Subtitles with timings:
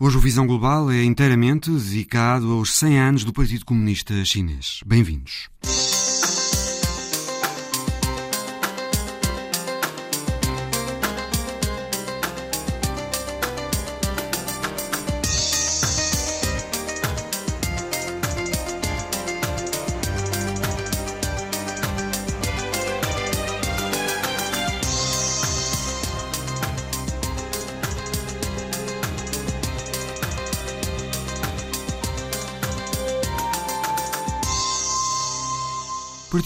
[0.00, 4.78] Hoje o Visão Global é inteiramente dedicado aos 100 anos do Partido Comunista Chinês.
[4.86, 5.48] Bem-vindos.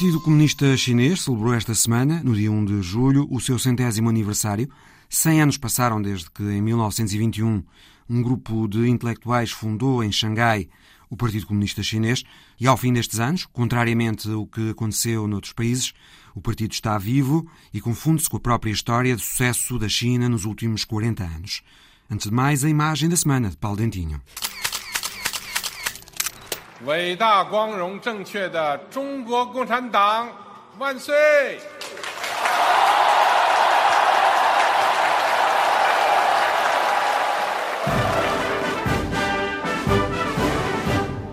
[0.02, 4.69] Partido Comunista Chinês celebrou esta semana, no dia 1 de julho, o seu centésimo aniversário.
[5.09, 7.62] Cem anos passaram desde que, em 1921,
[8.10, 10.69] um grupo de intelectuais fundou em Xangai
[11.09, 12.24] o Partido Comunista Chinês
[12.59, 15.95] e, ao fim destes anos, contrariamente ao que aconteceu noutros países,
[16.34, 20.45] o partido está vivo e confunde-se com a própria história de sucesso da China nos
[20.45, 21.62] últimos 40 anos.
[22.10, 24.21] Antes de mais, a imagem da semana de Paulo Dentinho.
[26.85, 30.29] 伟大、光荣、正确的中国共产党
[30.77, 31.60] 万岁！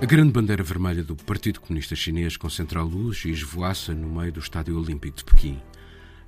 [0.00, 4.30] A grande bandeira vermelha do Partido Comunista Chinês concentra a luz e esvoaça no meio
[4.32, 5.62] do Estádio Olímpico de Pequim.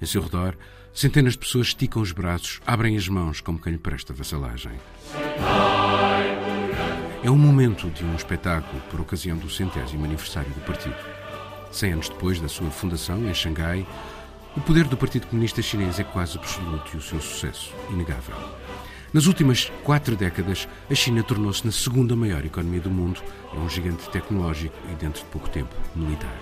[0.01, 0.57] Em seu redor,
[0.95, 4.73] centenas de pessoas esticam os braços, abrem as mãos como quem lhe presta vassalagem.
[7.23, 10.97] É um momento de um espetáculo por ocasião do centésimo aniversário do partido.
[11.71, 13.87] Cem anos depois da sua fundação, em Xangai,
[14.57, 18.35] o poder do Partido Comunista Chinês é quase absoluto e o seu sucesso inegável.
[19.12, 23.21] Nas últimas quatro décadas, a China tornou-se na segunda maior economia do mundo,
[23.55, 26.37] é um gigante tecnológico e, dentro de pouco tempo, militar.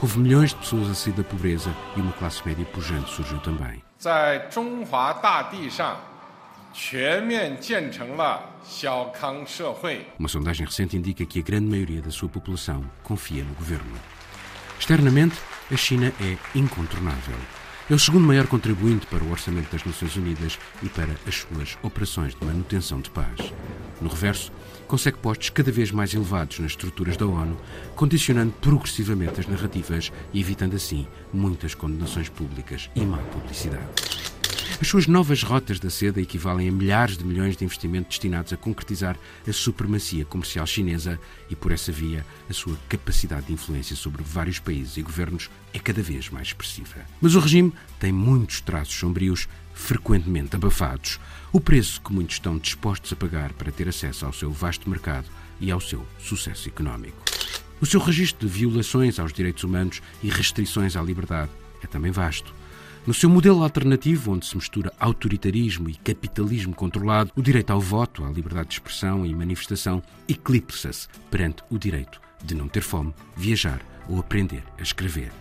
[0.00, 3.82] Houve milhões de pessoas a sair da pobreza e uma classe média pujante surgiu também.
[4.02, 5.96] 在中华大地上
[10.19, 13.95] uma sondagem recente indica que a grande maioria da sua população confia no governo.
[14.79, 15.35] Externamente,
[15.71, 17.35] a China é incontornável.
[17.89, 21.75] É o segundo maior contribuinte para o orçamento das Nações Unidas e para as suas
[21.81, 23.51] operações de manutenção de paz.
[23.99, 24.51] No reverso,
[24.87, 27.57] consegue postos cada vez mais elevados nas estruturas da ONU,
[27.95, 34.36] condicionando progressivamente as narrativas e evitando assim muitas condenações públicas e má publicidade.
[34.79, 38.57] As suas novas rotas da seda equivalem a milhares de milhões de investimentos destinados a
[38.57, 39.17] concretizar
[39.47, 44.59] a supremacia comercial chinesa e, por essa via, a sua capacidade de influência sobre vários
[44.59, 47.07] países e governos é cada vez mais expressiva.
[47.19, 51.19] Mas o regime tem muitos traços sombrios, frequentemente abafados.
[51.51, 55.25] O preço que muitos estão dispostos a pagar para ter acesso ao seu vasto mercado
[55.59, 57.17] e ao seu sucesso económico.
[57.81, 61.49] O seu registro de violações aos direitos humanos e restrições à liberdade
[61.83, 62.53] é também vasto.
[63.07, 68.25] No seu modelo alternativo, onde se mistura autoritarismo e capitalismo controlado, o direito ao voto,
[68.25, 73.81] à liberdade de expressão e manifestação eclipsa-se perante o direito de não ter fome, viajar
[74.09, 75.31] ou aprender a escrever.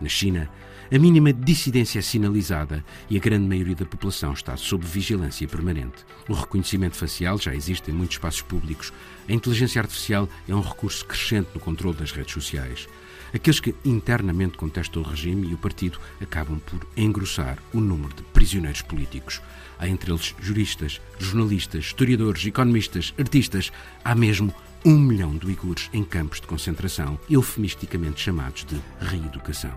[0.00, 0.48] Na China,
[0.92, 6.06] a mínima dissidência é sinalizada e a grande maioria da população está sob vigilância permanente.
[6.28, 8.92] O reconhecimento facial já existe em muitos espaços públicos.
[9.28, 12.86] A inteligência artificial é um recurso crescente no controle das redes sociais.
[13.34, 18.22] Aqueles que internamente contestam o regime e o partido acabam por engrossar o número de
[18.22, 19.40] prisioneiros políticos.
[19.78, 23.72] Há entre eles juristas, jornalistas, historiadores, economistas, artistas.
[24.04, 24.52] Há mesmo
[24.84, 29.72] um milhão de uigures em campos de concentração, eufemisticamente chamados de reeducação.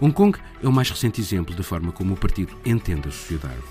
[0.00, 3.62] Hong Kong é o mais recente exemplo da forma como o partido entende a sociedade.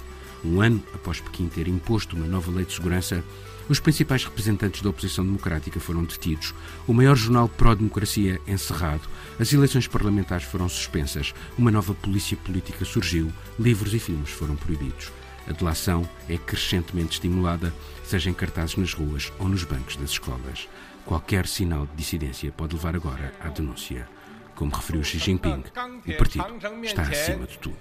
[0.43, 3.23] Um ano após Pequim ter imposto uma nova lei de segurança,
[3.71, 6.53] os principais representantes da oposição democrática foram detidos,
[6.85, 9.07] o maior jornal pró-democracia encerrado,
[9.39, 15.09] as eleições parlamentares foram suspensas, uma nova polícia política surgiu, livros e filmes foram proibidos.
[15.47, 17.73] A delação é crescentemente estimulada,
[18.03, 20.67] seja em cartazes nas ruas ou nos bancos das escolas.
[21.05, 24.05] Qualquer sinal de dissidência pode levar agora à denúncia.
[24.53, 25.63] Como referiu Xi Jinping,
[26.07, 26.45] o partido
[26.83, 27.77] está acima de tudo.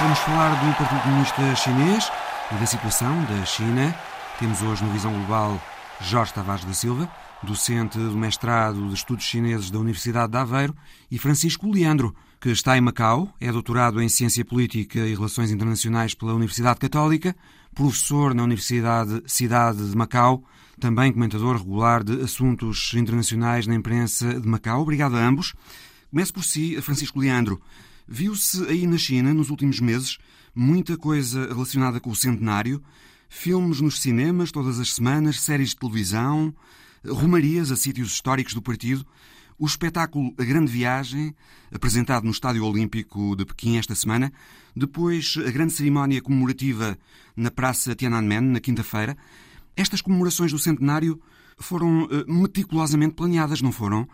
[0.00, 2.10] Vamos falar do Partido Comunista Chinês
[2.52, 3.94] e da situação da China.
[4.38, 5.60] Temos hoje no Visão Global
[6.00, 7.10] Jorge Tavares da Silva,
[7.42, 10.74] docente do mestrado de Estudos Chineses da Universidade de Aveiro,
[11.10, 16.14] e Francisco Leandro, que está em Macau, é doutorado em Ciência Política e Relações Internacionais
[16.14, 17.34] pela Universidade Católica,
[17.74, 20.44] professor na Universidade Cidade de Macau,
[20.78, 24.82] também comentador regular de assuntos internacionais na imprensa de Macau.
[24.82, 25.54] Obrigado a ambos.
[26.10, 27.60] Começo por si, Francisco Leandro.
[28.06, 30.18] Viu-se aí na China, nos últimos meses,
[30.54, 32.82] muita coisa relacionada com o centenário,
[33.28, 36.54] filmes nos cinemas todas as semanas, séries de televisão,
[37.06, 39.04] romarias a sítios históricos do partido.
[39.56, 41.34] o espetáculo A Grande Viagem,
[41.72, 44.32] apresentado no Estádio Olímpico de Pequim esta semana,
[44.74, 46.98] depois a grande cerimónia comemorativa
[47.36, 49.16] na Praça Tiananmen, na quinta-feira.
[49.76, 51.20] Estas comemorações do centenário
[51.56, 54.08] foram uh, meticulosamente planeadas, não foram?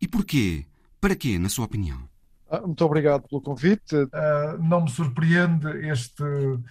[0.00, 0.64] E porquê?
[1.00, 2.11] Para quê, na sua opinião?
[2.52, 3.96] Ah, muito obrigado pelo convite.
[3.96, 6.62] Uh, não me surpreende este, uh,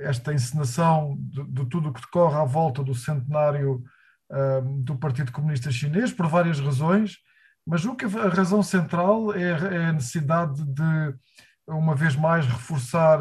[0.00, 3.84] esta encenação de, de, tudo o que decorre à volta do centenário
[4.32, 7.18] uh, do Partido Comunista Chinês, por várias razões,
[7.64, 11.14] mas o que a razão central é, é a necessidade de,
[11.68, 13.20] uma vez mais, reforçar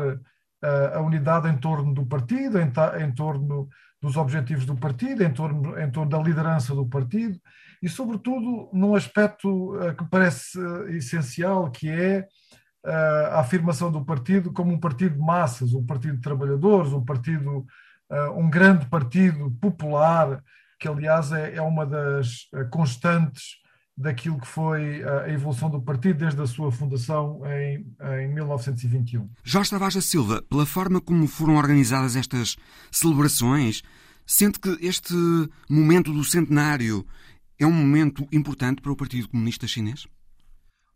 [0.94, 2.72] a unidade em torno do partido, em,
[3.04, 3.70] em torno
[4.02, 7.40] dos objetivos do partido, em torno, em torno da liderança do partido
[7.86, 12.28] e, sobretudo, num aspecto uh, que parece uh, essencial, que é
[12.84, 12.90] uh,
[13.34, 17.64] a afirmação do partido como um partido de massas, um partido de trabalhadores, um partido,
[18.36, 20.44] um grande partido popular,
[20.80, 23.58] que, aliás, é, é uma das constantes
[23.96, 27.86] daquilo que foi a evolução do partido desde a sua fundação em,
[28.20, 29.30] em 1921.
[29.44, 32.56] Jorge Tavares da Silva, pela forma como foram organizadas estas
[32.92, 33.82] celebrações,
[34.26, 35.14] sente que este
[35.70, 37.06] momento do centenário
[37.60, 40.08] é um momento importante para o Partido Comunista Chinês?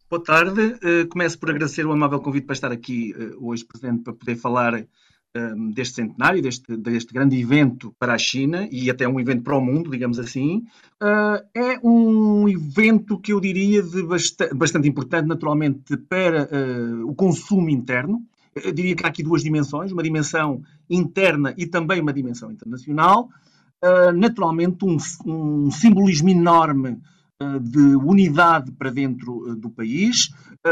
[0.09, 0.61] Boa tarde.
[0.61, 4.35] Uh, começo por agradecer o amável convite para estar aqui uh, hoje presente para poder
[4.35, 9.43] falar uh, deste centenário, deste, deste, grande evento para a China e até um evento
[9.43, 10.63] para o mundo, digamos assim.
[11.53, 16.49] é um evento que eu diria de bastante, bastante importante, naturalmente, para
[17.05, 18.25] o consumo interno.
[18.55, 23.29] Eu diria que há aqui duas dimensões, uma dimensão interna e também uma dimensão internacional.
[23.83, 27.01] Uh, naturalmente, um, um, simbolismo enorme
[27.41, 30.29] uh, de unidade para dentro uh, do país,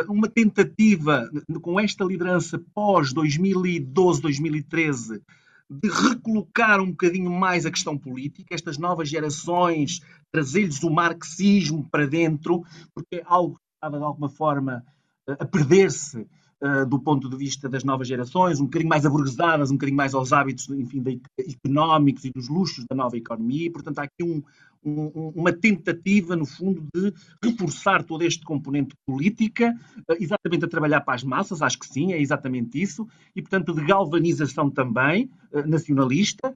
[0.10, 1.30] uma tentativa
[1.62, 5.22] com esta liderança pós 2012, 2013
[5.70, 10.02] de recolocar um bocadinho mais a questão política, estas novas gerações,
[10.32, 12.64] trazer-lhes o marxismo para dentro,
[12.94, 14.84] porque é algo que estava de alguma forma
[15.28, 16.26] a perder-se
[16.62, 20.14] uh, do ponto de vista das novas gerações, um bocadinho mais aburguesadas, um bocadinho mais
[20.14, 23.68] aos hábitos enfim, de, económicos e dos luxos da nova economia.
[23.68, 24.42] E, portanto, há aqui um,
[24.84, 27.14] um, uma tentativa, no fundo, de
[27.44, 29.76] reforçar todo este componente política,
[30.10, 33.74] uh, exatamente a trabalhar para as massas, acho que sim, é exatamente isso, e, portanto,
[33.74, 36.54] de galvanização também uh, nacionalista,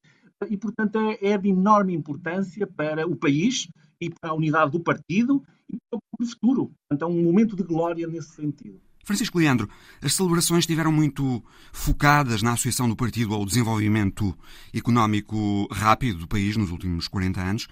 [0.49, 3.67] e, portanto, é, é de enorme importância para o país
[3.99, 6.71] e para a unidade do partido e para o futuro.
[6.89, 8.79] Portanto, é um momento de glória nesse sentido.
[9.11, 9.69] Francisco Leandro,
[10.01, 11.43] as celebrações estiveram muito
[11.73, 14.33] focadas na associação do partido ao desenvolvimento
[14.73, 17.67] económico rápido do país nos últimos 40 anos.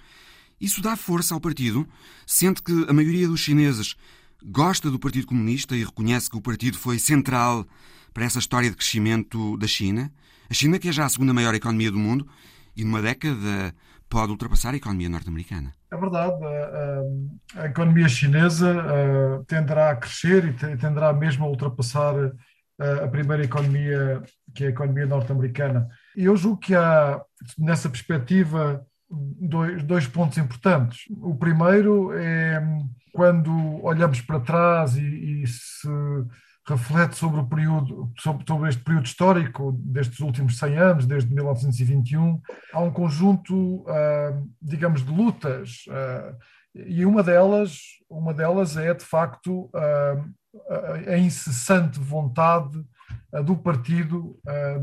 [0.60, 1.88] Isso dá força ao partido?
[2.26, 3.96] Sente que a maioria dos chineses
[4.44, 7.66] gosta do Partido Comunista e reconhece que o partido foi central
[8.12, 10.12] para essa história de crescimento da China?
[10.50, 12.28] A China, que é já a segunda maior economia do mundo
[12.76, 13.74] e numa década
[14.10, 15.72] pode ultrapassar a economia norte-americana.
[15.90, 21.48] É verdade, a, a, a economia chinesa a, tenderá a crescer e tenderá mesmo a
[21.48, 22.14] ultrapassar
[23.04, 24.22] a, primeira economia,
[24.54, 25.88] que é a economia norte-americana.
[26.16, 27.22] E eu julgo que há,
[27.56, 31.04] nessa perspectiva, dois, dois pontos importantes.
[31.10, 32.60] O primeiro é
[33.12, 33.52] quando
[33.84, 35.88] olhamos para trás e, e se
[36.66, 42.40] reflete sobre o período, sobre, este período histórico destes últimos 100 anos, desde 1921,
[42.72, 46.36] há um conjunto, uh, digamos, de lutas uh,
[46.74, 47.78] e uma delas,
[48.08, 50.34] uma delas é de facto uh,
[51.08, 52.84] a incessante vontade
[53.44, 54.36] do partido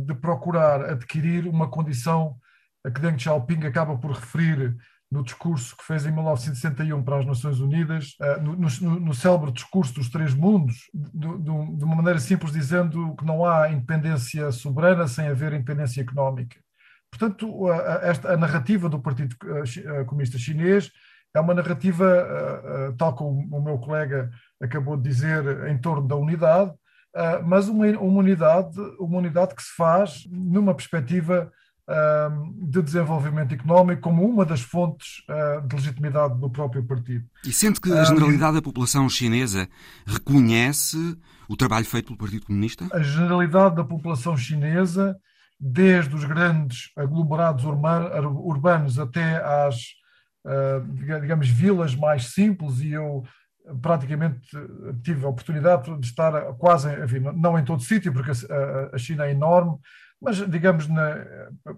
[0.06, 2.38] de procurar adquirir uma condição
[2.86, 4.78] que Deng Xiaoping acaba por referir
[5.10, 9.52] no discurso que fez em 1961 para as Nações Unidas, eh, no, no, no célebre
[9.52, 11.50] discurso dos três mundos, de, de,
[11.84, 16.58] uma maneira simples dizendo que não há independência soberana sem haver independência económica.
[17.10, 20.92] Portanto, a, esta, a narrativa do Partido eh, Comunista Chinês
[21.34, 24.30] é uma narrativa, eh, tal como o meu colega
[24.62, 26.74] acabou de dizer, em torno da unidade,
[27.46, 31.52] mas uma, uma unidade, uma unidade que se faz numa perspectiva
[32.58, 37.26] de desenvolvimento económico como uma das fontes ah, de legitimidade do próprio partido.
[37.46, 39.70] E sente que a generalidade da população chinesa
[40.06, 41.18] reconhece
[41.48, 42.86] o trabalho feito pelo Partido Comunista?
[42.92, 45.16] A generalidade da população chinesa,
[45.58, 49.78] desde os grandes aglomerados urbanos até às,
[50.46, 50.84] ah,
[51.22, 53.24] digamos, vilas mais simples, e eu
[53.82, 54.42] praticamente
[55.04, 58.32] tive a oportunidade de estar quase, enfim, não em todo sítio, porque
[58.94, 59.78] a China é enorme,
[60.22, 61.16] mas digamos na,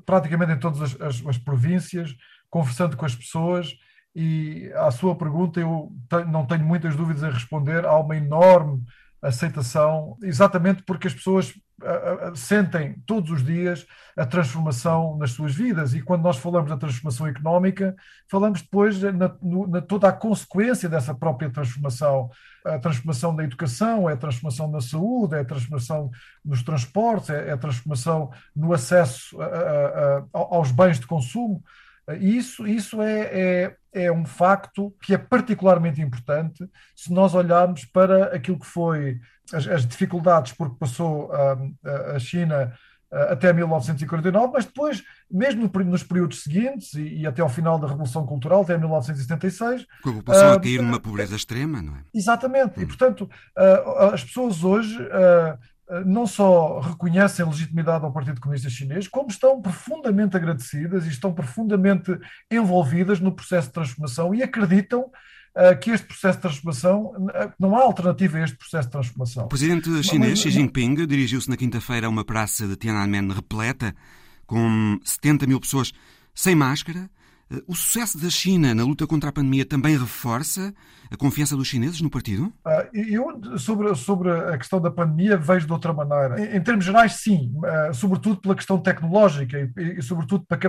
[0.06, 2.16] praticamente em todas as, as, as, províncias,
[2.50, 3.74] conversando com as pessoas
[4.16, 5.92] e à sua pergunta eu
[6.28, 8.84] não tenho muitas dúvidas em responder, há uma enorme
[9.22, 11.54] aceitação, exatamente porque as pessoas
[12.36, 13.86] sentem todos os dias
[14.18, 15.94] a transformação nas suas vidas.
[15.94, 17.96] E quando nós falamos da transformação económica,
[18.30, 19.32] falamos depois na,
[19.68, 22.30] na toda a consequência dessa própria transformação.
[22.66, 26.12] A transformação da educação, é a transformação na saúde, é a transformação
[26.44, 31.64] nos transportes, é, é a transformação no acesso a, a, a, aos bens de consumo.
[32.18, 38.36] Isso, isso é, é, é, um facto que é particularmente importante se nós olharmos para
[38.36, 39.20] aquilo que foi
[39.54, 41.58] as, as dificuldades por que passou a,
[42.16, 42.74] a China
[43.12, 48.26] até 1949, mas depois, mesmo nos períodos seguintes e, e, até ao final da Revolução
[48.26, 49.86] Cultural, até 1976.
[50.04, 52.04] Com a população uh, a cair numa pobreza extrema, não é?
[52.14, 52.84] Exatamente, hum.
[52.84, 53.22] e portanto,
[53.58, 54.96] uh, as pessoas hoje.
[55.02, 55.69] Uh,
[56.06, 61.34] não só reconhecem a legitimidade ao Partido Comunista Chinês, como estão profundamente agradecidas e estão
[61.34, 62.18] profundamente
[62.52, 67.14] envolvidas no processo de transformação e acreditam uh, que este processo de transformação,
[67.60, 69.46] não há alternativa a este processo de transformação.
[69.46, 73.96] O presidente chinês Xi Jinping dirigiu-se na quinta-feira a uma praça de Tiananmen repleta,
[74.46, 75.92] com 70 mil pessoas
[76.34, 77.10] sem máscara,
[77.68, 80.74] o sucesso da China na luta contra a pandemia também reforça
[81.12, 82.54] a confiança dos chineses no partido?
[82.64, 86.40] Ah, eu, sobre, sobre a questão da pandemia, vejo de outra maneira.
[86.40, 90.62] Em, em termos gerais, sim, ah, sobretudo pela questão tecnológica e, e sobretudo pela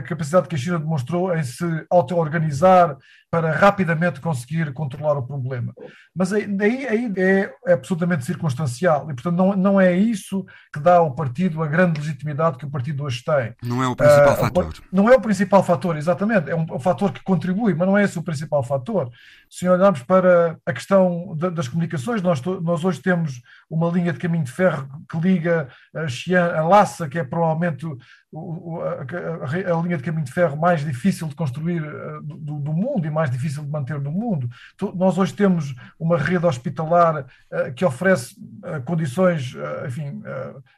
[0.00, 2.96] capacidade que a China demonstrou em se auto-organizar
[3.30, 5.74] para rapidamente conseguir controlar o problema.
[6.16, 6.44] Mas aí,
[6.88, 11.62] aí é, é, absolutamente circunstancial e, portanto, não, não é isso que dá ao partido
[11.62, 13.54] a grande legitimidade que o partido hoje tem.
[13.62, 14.74] Não é o principal uh, fator.
[14.90, 16.50] Não é o principal fator, exatamente.
[16.50, 19.10] É um, um fator que contribui, mas não é esse o principal fator.
[19.50, 24.44] Se olharmos para a questão das comunicações, nós, nós hoje temos uma linha de caminho
[24.44, 27.86] de ferro que liga a Xi'an a Lhasa, que é provavelmente
[28.34, 33.10] a, linha de caminho de ferro mais difícil de construir eh, do, do, mundo e
[33.10, 34.50] mais difícil de manter no mundo.
[34.94, 39.54] Nós hoje temos uma rede hospitalar uh, que oferece uh, condições,
[39.86, 40.22] enfim,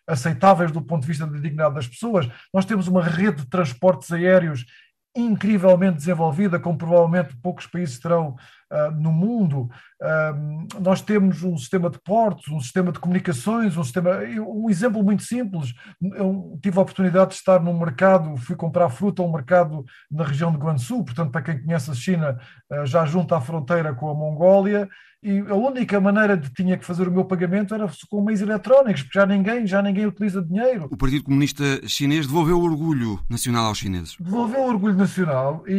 [0.07, 2.29] aceitáveis do ponto de vista da dignidade das pessoas.
[2.55, 4.65] Nós temos uma rede de transportes aéreos
[5.15, 8.37] incrivelmente desenvolvida, como provavelmente poucos países terão
[8.71, 9.69] uh, no mundo.
[10.01, 14.19] Uh, nós temos um sistema de portos, um sistema de comunicações, um sistema.
[14.47, 15.75] Um exemplo muito simples.
[16.01, 20.25] Eu tive a oportunidade de estar num mercado, fui comprar fruta a um mercado na
[20.25, 22.39] região de Guangzhou, portanto, para quem conhece a China,
[22.71, 24.89] uh, já junto à fronteira com a Mongólia,
[25.23, 29.03] e a única maneira de tinha que fazer o meu pagamento era com meios eletrónicos,
[29.03, 30.89] porque já ninguém, já ninguém utiliza dinheiro.
[30.91, 34.17] O Partido Comunista Chinês devolveu o orgulho nacional aos chineses.
[34.19, 35.75] Devolveu o orgulho nacional e,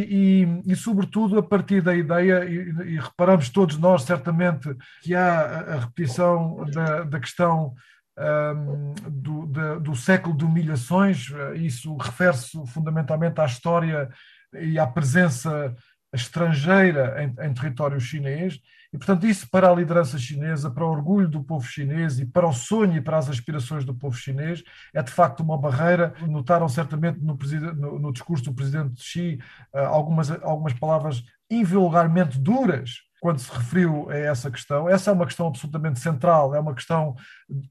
[0.64, 4.68] e, e sobretudo, a partir da ideia, e, e, reparamos todos nós, certamente,
[5.02, 7.74] que há a, repetição da, da questão
[8.16, 14.08] um, do, da, do século de humilhações, isso refere-se fundamentalmente à história
[14.54, 15.74] e à presença
[16.14, 18.60] estrangeira em, em território chinês,
[18.92, 22.46] e, portanto, isso para a liderança chinesa, para o orgulho do povo chinês e para
[22.46, 26.12] o sonho e para as aspirações do povo chinês, é de facto uma barreira.
[26.28, 27.38] Notaram certamente no,
[27.74, 29.38] no, no discurso do presidente Xi
[29.74, 34.88] uh, algumas, algumas palavras invulgarmente duras quando se referiu a essa questão.
[34.88, 37.14] Essa é uma questão absolutamente central, é uma questão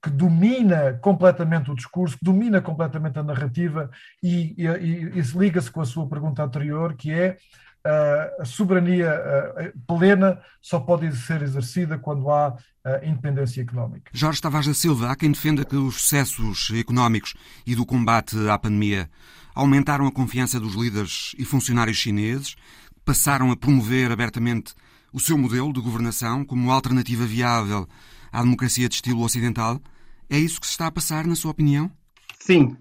[0.01, 3.91] que domina completamente o discurso, que domina completamente a narrativa
[4.23, 7.37] e, e, e, e liga-se com a sua pergunta anterior, que é
[7.83, 9.11] a soberania
[9.87, 12.55] plena só pode ser exercida quando há
[13.03, 14.11] independência económica.
[14.13, 17.33] Jorge Tavares da Silva, há quem defenda que os sucessos económicos
[17.65, 19.09] e do combate à pandemia
[19.53, 22.55] aumentaram a confiança dos líderes e funcionários chineses,
[23.03, 24.73] passaram a promover abertamente
[25.11, 27.87] o seu modelo de governação como alternativa viável
[28.31, 29.81] à democracia de estilo ocidental.
[30.29, 31.91] É isso que se está a passar, na sua opinião?
[32.39, 32.77] Sim,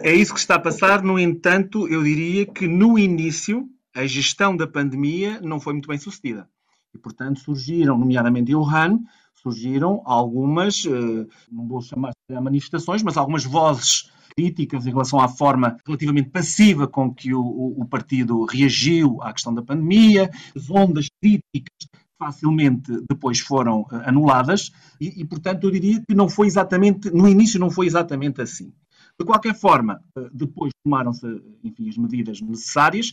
[0.00, 1.02] é isso que está a passar.
[1.02, 5.98] No entanto, eu diria que no início a gestão da pandemia não foi muito bem
[5.98, 6.48] sucedida.
[6.94, 9.00] E, portanto, surgiram, nomeadamente em Wuhan,
[9.34, 15.28] surgiram algumas, eh, não vou chamar de manifestações, mas algumas vozes críticas em relação à
[15.28, 21.08] forma relativamente passiva com que o, o, partido reagiu à questão da pandemia, as ondas
[21.20, 24.70] críticas facilmente depois foram eh, anuladas
[25.00, 28.72] e, e, portanto, eu diria que não foi exatamente, no início não foi exatamente assim.
[29.18, 31.26] De qualquer forma, eh, depois tomaram-se,
[31.64, 33.12] enfim, as medidas necessárias,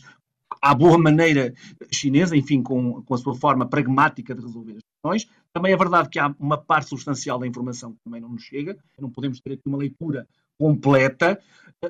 [0.60, 1.54] à boa maneira
[1.92, 5.28] chinesa, enfim, com, com a sua forma pragmática de resolver as questões.
[5.52, 8.76] Também é verdade que há uma parte substancial da informação que também não nos chega,
[8.98, 10.26] não podemos ter aqui uma leitura
[10.58, 11.40] completa,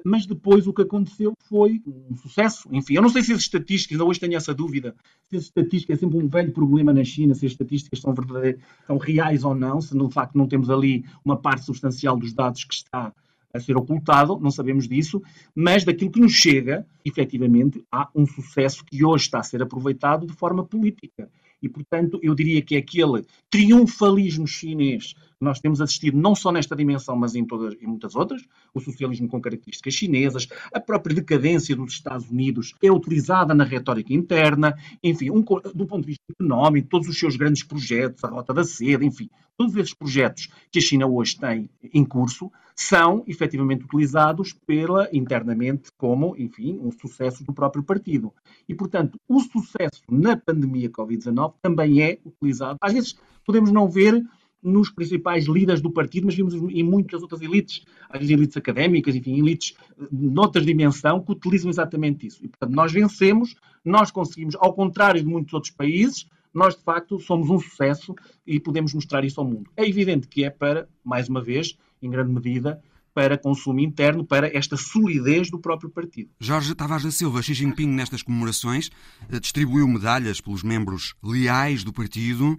[0.04, 2.68] mas depois o que aconteceu foi um sucesso.
[2.70, 5.96] Enfim, eu não sei se as estatísticas, ainda hoje tenho essa dúvida, se as estatísticas
[5.96, 9.54] é sempre um velho problema na China, se as estatísticas são verdadeiras, são reais ou
[9.54, 13.12] não, se no facto não temos ali uma parte substancial dos dados que está
[13.52, 15.22] a ser ocultado, não sabemos disso,
[15.54, 20.26] mas daquilo que nos chega, efetivamente, há um sucesso que hoje está a ser aproveitado
[20.26, 21.30] de forma política.
[21.60, 26.52] E, portanto, eu diria que é aquele triunfalismo chinês que nós temos assistido não só
[26.52, 31.14] nesta dimensão, mas em, todas, em muitas outras, o socialismo com características chinesas, a própria
[31.14, 36.24] decadência dos Estados Unidos é utilizada na retórica interna, enfim, um, do ponto de vista
[36.30, 40.78] económico, todos os seus grandes projetos, a Rota da Seda, enfim, todos esses projetos que
[40.78, 42.50] a China hoje tem em curso
[42.80, 48.32] são efetivamente utilizados pela internamente como, enfim, um sucesso do próprio partido.
[48.68, 52.78] E, portanto, o sucesso na pandemia Covid-19 também é utilizado.
[52.80, 54.24] Às vezes podemos não ver
[54.62, 59.40] nos principais líderes do partido, mas vimos em muitas outras elites, as elites académicas, enfim,
[59.40, 59.74] elites
[60.12, 62.44] noutras dimensão, que utilizam exatamente isso.
[62.44, 67.18] E, portanto, nós vencemos, nós conseguimos, ao contrário de muitos outros países, nós, de facto,
[67.18, 68.14] somos um sucesso
[68.46, 69.68] e podemos mostrar isso ao mundo.
[69.76, 72.80] É evidente que é para, mais uma vez, em grande medida,
[73.14, 76.30] para consumo interno, para esta solidez do próprio partido.
[76.38, 78.90] Jorge Tavares da Silva, Xi Jinping, nestas comemorações,
[79.28, 82.56] eh, distribuiu medalhas pelos membros leais do partido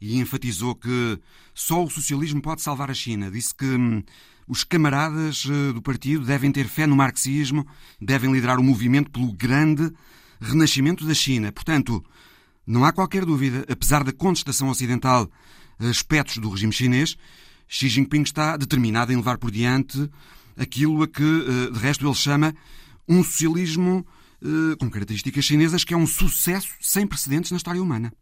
[0.00, 1.18] e enfatizou que
[1.54, 3.30] só o socialismo pode salvar a China.
[3.30, 4.02] Disse que hum,
[4.48, 7.64] os camaradas eh, do partido devem ter fé no marxismo,
[8.00, 9.92] devem liderar o movimento pelo grande
[10.40, 11.52] renascimento da China.
[11.52, 12.04] Portanto,
[12.66, 15.30] não há qualquer dúvida, apesar da contestação ocidental
[15.78, 17.16] a aspectos do regime chinês,
[17.72, 20.10] Xi Jinping está determinado em levar por diante
[20.58, 22.52] aquilo a que, eh, de resto, ele chama
[23.08, 24.04] um socialismo
[24.42, 28.12] eh, com características chinesas que é um sucesso sem precedentes na história humana.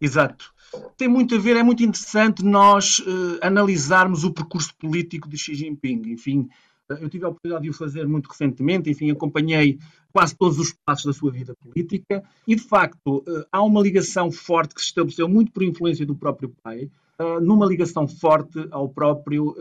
[0.00, 0.52] Exato
[0.96, 5.54] tem muito a ver, é muito interessante nós uh, analisarmos o percurso político de Xi
[5.54, 6.02] Jinping.
[6.06, 6.48] Enfim,
[6.88, 9.78] eu tive a oportunidade de o fazer muito recentemente, enfim, acompanhei
[10.12, 14.30] quase todos os passos da sua vida política e, de facto, uh, há uma ligação
[14.30, 16.90] forte que se estabeleceu muito por influência do próprio pai,
[17.20, 19.54] uh, numa ligação forte ao próprio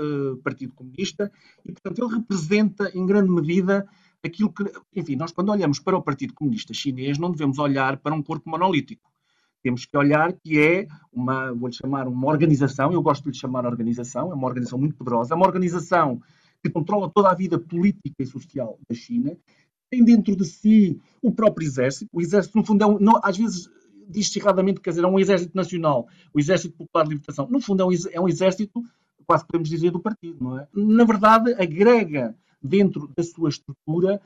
[0.43, 1.31] Partido Comunista
[1.65, 3.85] e, portanto, ele representa, em grande medida,
[4.23, 4.63] aquilo que,
[4.95, 8.49] enfim, nós quando olhamos para o Partido Comunista Chinês não devemos olhar para um corpo
[8.49, 9.11] monolítico.
[9.61, 13.65] Temos que olhar que é uma, vou-lhe chamar uma organização, eu gosto de lhe chamar
[13.65, 16.21] organização, é uma organização muito poderosa, é uma organização
[16.63, 19.37] que controla toda a vida política e social da China,
[19.89, 23.37] tem dentro de si o próprio exército, o exército no fundo é um, não, às
[23.37, 23.69] vezes
[24.09, 27.83] diz-se erradamente, quer dizer, é um exército nacional, o exército popular de libertação, no fundo
[27.83, 28.83] é um, é um exército,
[29.25, 30.67] quase podemos dizer, do partido, não é?
[30.73, 34.21] Na verdade, agrega dentro da sua estrutura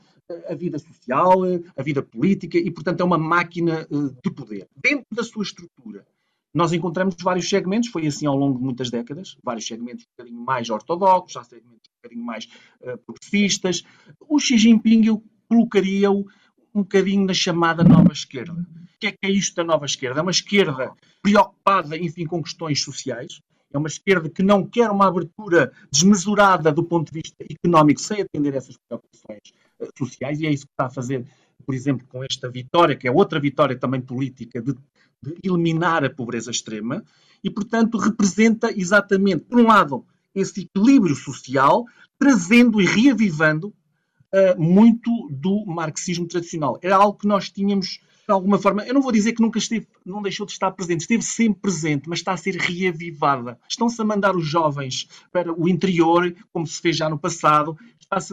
[0.48, 1.40] a vida social,
[1.76, 4.68] a vida política e, portanto, é uma máquina eh, de poder.
[4.76, 6.06] Dentro da sua estrutura,
[6.54, 10.44] nós encontramos vários segmentos, foi assim ao longo de muitas décadas, vários segmentos um bocadinho
[10.44, 12.48] mais ortodoxos, há segmentos um bocadinho mais
[12.80, 13.82] uh, progressistas.
[14.20, 16.26] O Xi Jinping eu colocaria-o
[16.74, 18.52] um bocadinho na chamada nova esquerda.
[18.52, 20.20] O que é que é isto da nova esquerda?
[20.20, 23.40] É uma esquerda preocupada, enfim, com questões sociais,
[23.72, 28.20] é uma esquerda que não quer uma abertura desmesurada do ponto de vista económico sem
[28.20, 29.40] atender essas preocupações
[29.80, 31.24] uh, sociais e é isso que está a fazer,
[31.64, 34.74] por exemplo, com esta vitória, que é outra vitória também política de,
[35.22, 37.02] de eliminar a pobreza extrema
[37.42, 41.84] e, portanto, representa exatamente, por um lado, esse equilíbrio social,
[42.18, 46.78] trazendo e reavivando uh, muito do marxismo tradicional.
[46.82, 49.86] Era algo que nós tínhamos de alguma forma, eu não vou dizer que nunca esteve,
[50.06, 53.58] não deixou de estar presente, esteve sempre presente, mas está a ser reavivada.
[53.68, 58.32] Estão-se a mandar os jovens para o interior, como se fez já no passado, está-se,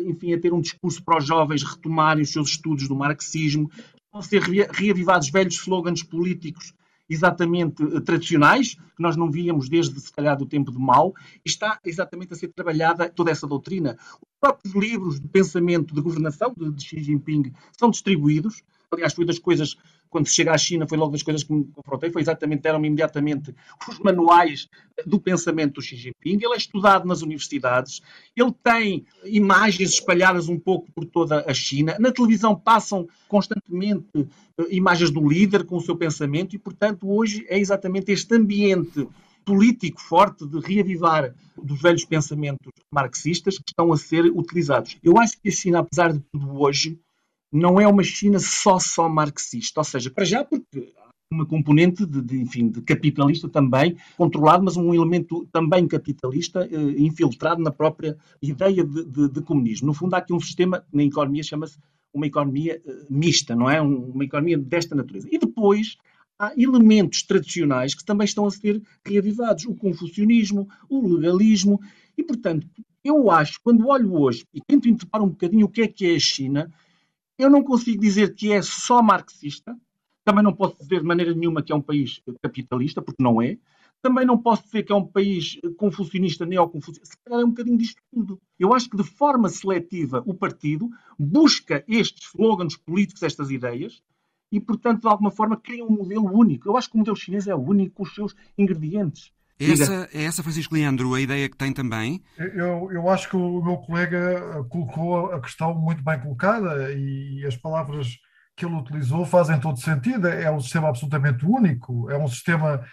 [0.00, 4.20] enfim, a ter um discurso para os jovens retomarem os seus estudos do marxismo, estão
[4.20, 6.74] a ser reavivados velhos slogans políticos
[7.08, 11.14] exatamente eh, tradicionais, que nós não víamos desde, se calhar, do tempo de Mao,
[11.44, 13.98] está exatamente a ser trabalhada toda essa doutrina.
[14.14, 19.38] Os próprios livros de pensamento de governação de Xi Jinping são distribuídos, aliás, foi das
[19.38, 19.76] coisas,
[20.10, 23.54] quando chega à China, foi logo das coisas que me confrontei, foi exatamente, eram imediatamente
[23.88, 24.68] os manuais
[25.06, 26.38] do pensamento do Xi Jinping.
[26.42, 28.00] Ele é estudado nas universidades,
[28.36, 31.96] ele tem imagens espalhadas um pouco por toda a China.
[31.98, 37.46] Na televisão passam constantemente eh, imagens do líder com o seu pensamento e, portanto, hoje
[37.48, 39.08] é exatamente este ambiente
[39.44, 44.96] político forte de reavivar dos velhos pensamentos marxistas que estão a ser utilizados.
[45.02, 46.98] Eu acho que a China, apesar de tudo hoje,
[47.52, 52.06] não é uma China só só marxista, ou seja, para já porque há uma componente
[52.06, 57.70] de, de, enfim, de capitalista também controlado, mas um elemento também capitalista eh, infiltrado na
[57.70, 59.88] própria ideia de, de, de, comunismo.
[59.88, 61.78] No fundo, há aqui um sistema na economia chama-se
[62.14, 63.80] uma economia eh, mista, não é?
[63.82, 65.28] Um, uma economia desta natureza.
[65.30, 65.96] E depois
[66.38, 71.80] há elementos tradicionais que também estão a ser reavivados, o confucionismo, o legalismo,
[72.16, 72.66] e portanto,
[73.04, 76.14] eu acho, quando olho hoje e tento interpretar um bocadinho o que é que é
[76.14, 76.72] a China,
[77.42, 79.76] eu não consigo dizer que é só marxista,
[80.24, 83.58] também não posso dizer de maneira nenhuma que é um país capitalista, porque não é.
[84.00, 87.06] Também não posso dizer que é um país confucionista, neoconfucionista.
[87.06, 88.40] Se calhar é um bocadinho disto tudo.
[88.58, 94.02] Eu acho que de forma seletiva o partido busca estes slogans políticos, estas ideias,
[94.50, 96.68] e, portanto, de alguma forma, criam um modelo único.
[96.68, 99.32] Eu acho que o modelo chinês é único com os seus ingredientes.
[99.70, 102.22] Essa, é essa, Francisco Leandro, a ideia que tem também?
[102.36, 107.56] Eu, eu acho que o meu colega colocou a questão muito bem colocada e as
[107.56, 108.18] palavras
[108.56, 110.28] que ele utilizou fazem todo sentido.
[110.28, 112.84] É um sistema absolutamente único, é um sistema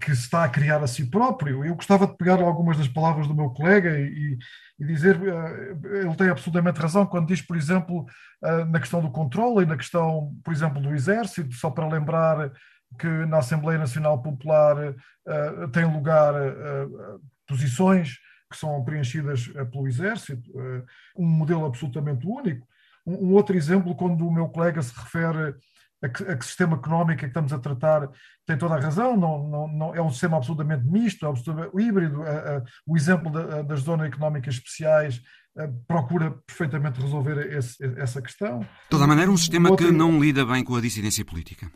[0.00, 1.64] que se está a criar a si próprio.
[1.64, 4.38] Eu gostava de pegar algumas das palavras do meu colega e,
[4.78, 8.04] e dizer, eh, ele tem absolutamente razão quando diz, por exemplo,
[8.44, 12.52] eh, na questão do controle e na questão, por exemplo, do exército, só para lembrar
[12.98, 18.18] que na Assembleia Nacional Popular uh, tem lugar uh, posições
[18.50, 20.50] que são preenchidas pelo Exército,
[21.16, 22.66] um modelo absolutamente único.
[23.06, 25.54] Um, um, outro exemplo, quando o meu colega se refere
[26.02, 28.10] a que, a que sistema económico é que estamos a tratar,
[28.44, 32.24] tem toda a razão, não, não, não é um sistema absolutamente misto, absolutamente híbrido.
[32.84, 35.22] o exemplo da, das zonas económicas especiais
[35.86, 38.60] procura perfeitamente resolver esse, essa questão.
[38.60, 39.86] De toda maneira, um sistema outro...
[39.86, 41.70] que não lida bem com a dissidência política.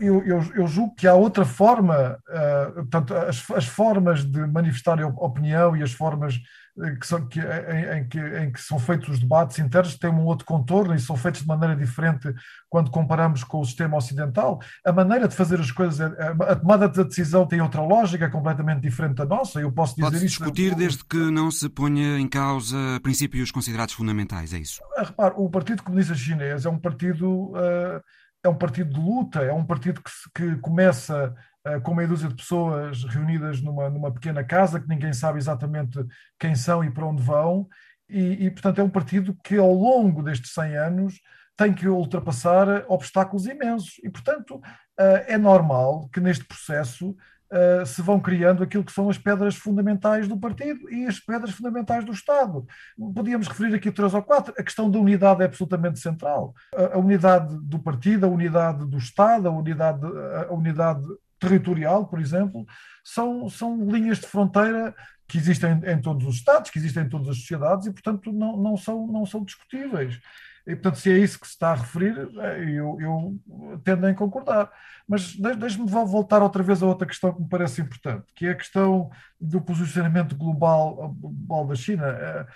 [0.00, 5.00] Eu, eu, eu, julgo que há outra forma, uh, portanto, as, as, formas de manifestar
[5.04, 6.40] opinião e as formas
[6.82, 10.10] eh, que são, que, em, em, que, em, que, são feitos os debates internos têm
[10.10, 12.32] um outro contorno e são feitos de maneira diferente
[12.68, 14.60] quando comparamos com o sistema ocidental.
[14.84, 18.82] A maneira de fazer as coisas, é, a tomada de decisão tem outra lógica completamente
[18.82, 19.60] diferente da nossa.
[19.60, 20.26] Eu posso dizer Pode isso.
[20.26, 24.80] discutir desde que não se ponha em causa princípios considerados fundamentais, é isso?
[24.98, 27.52] Repare, o Partido Comunista Chinês é um partido.
[27.52, 28.02] Uh,
[28.46, 31.34] é um partido de luta, é um partido que, que começa
[31.66, 35.98] uh, com meia dúzia de pessoas reunidas numa, numa pequena casa, que ninguém sabe exatamente
[36.38, 37.68] quem são e para onde vão,
[38.08, 41.20] e, e, portanto é um partido que ao longo destes 100 anos
[41.56, 47.16] tem que ultrapassar obstáculos imensos, e portanto uh, é normal que neste processo
[47.48, 51.52] Uh, se vão criando aquilo que são as pedras fundamentais do partido e as pedras
[51.52, 52.66] fundamentais do Estado.
[53.14, 54.52] Podíamos referir aqui três ou quatro.
[54.58, 56.52] A questão da unidade é absolutamente central.
[56.74, 60.04] A, a unidade do partido, a unidade do Estado, a unidade,
[60.48, 61.06] a unidade
[61.38, 62.66] territorial, por exemplo,
[63.04, 64.94] são, são linhas de fronteira
[65.28, 68.56] que existem em todos os Estados, que existem em todas as sociedades e, portanto, não,
[68.56, 70.18] não, são, não são discutíveis.
[70.66, 74.14] E, portanto, se é isso que se está a referir, eh, eu, eu tendo a
[74.14, 74.70] concordar.
[75.08, 78.54] Mas deixe-me voltar outra vez a outra questão que me parece importante, que é a
[78.56, 79.08] questão
[79.40, 82.04] do posicionamento global, global da China.
[82.06, 82.46] Eh,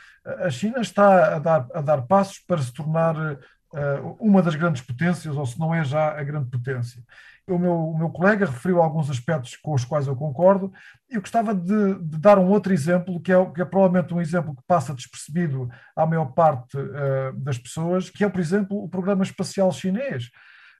[0.46, 4.82] a China está a dar, a dar passos para se tornar uh, uma das grandes
[4.82, 7.02] potências, ou se não é já a grande potência
[7.50, 10.72] o meu, o meu colega referiu alguns aspectos com os quais eu concordo.
[11.08, 14.54] Eu gostava de, de dar um outro exemplo, que é, que é, provavelmente um exemplo
[14.54, 19.22] que passa despercebido à maior parte uh, das pessoas, que é, por exemplo, o programa
[19.22, 20.30] espacial chinês.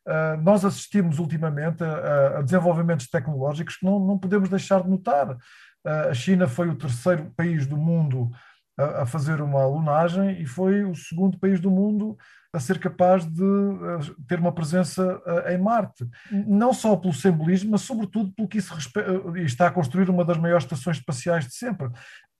[0.07, 5.33] Uh, nós assistimos ultimamente a, a, desenvolvimentos tecnológicos que não, não podemos deixar de notar.
[5.33, 8.31] Uh, a China foi o terceiro país do mundo
[8.79, 12.17] a, a fazer uma lunagem e foi o segundo país do mundo
[12.53, 16.09] a ser capaz de eh, ter uma presença eh, em Marte.
[16.47, 20.37] Não só pelo simbolismo, mas sobretudo pelo que isso eh, está a construir uma das
[20.37, 21.89] maiores estações espaciais de sempre,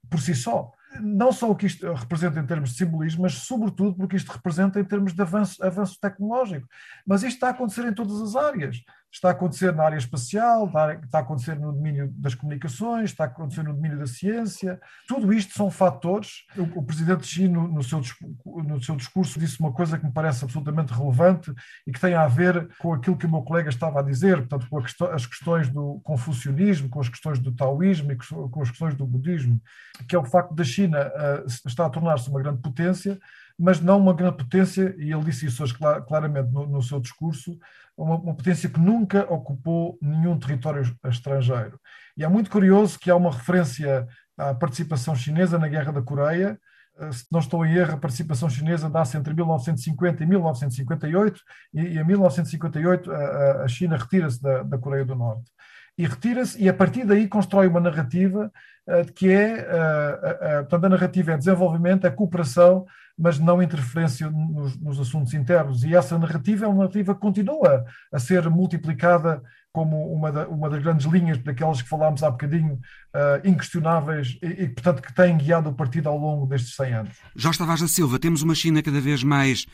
[0.09, 3.94] por si só não só o que isto representa em termos de simbolismo, mas sobretudo
[3.94, 6.66] porque isto representa em termos de avanço, avanço tecnológico.
[7.07, 8.79] Mas isto está a acontecer em todas as áreas.
[9.12, 13.27] Está a acontecer na área espacial, está a acontecer no domínio das comunicações, está a
[13.27, 14.81] acontecer no domínio da ciência.
[15.09, 16.44] Tudo isto são fatores.
[16.77, 18.01] O, presidente Xi, no, no, seu,
[18.46, 21.53] no seu discurso, disse uma coisa que me parece absolutamente relevante
[21.87, 24.68] e que tem a ver com aquilo que o meu colega estava a dizer, portanto,
[24.70, 29.07] com as questões do confucionismo, com as questões do taoísmo e com as questões do
[29.07, 29.61] budismo,
[30.09, 33.18] que é o facto da China uh, está a tornar-se uma grande potência,
[33.59, 37.59] mas não uma grande potência, e ele disse isso hoje claramente no, no seu discurso,
[38.02, 41.78] uma, uma, potência que nunca ocupou nenhum território estrangeiro.
[42.16, 44.06] E é muito curioso que há uma referência
[44.38, 46.58] à participação chinesa na Guerra da Coreia.
[46.98, 51.40] Eh, se não estou em erro, a participação chinesa dá-se entre 1950 e 1958,
[51.74, 55.50] e, e em 1958 a, a China retira-se da, da Coreia do Norte
[55.96, 58.50] e retira-se, e a partir daí constrói uma narrativa
[58.87, 62.87] uh, que é, uh, uh, portanto, a narrativa é desenvolvimento, é cooperação,
[63.18, 65.85] mas não interferência nos, nos, assuntos internos.
[65.85, 70.68] E essa narrativa é uma narrativa que continua a ser multiplicada como uma, da, uma
[70.68, 75.37] das grandes linhas daquelas que falámos há bocadinho, uh, inquestionáveis e, e, portanto, que têm
[75.37, 77.16] guiado o partido ao longo destes 100 anos.
[77.37, 79.66] Jorge Tavares da Silva, temos uma China cada vez mais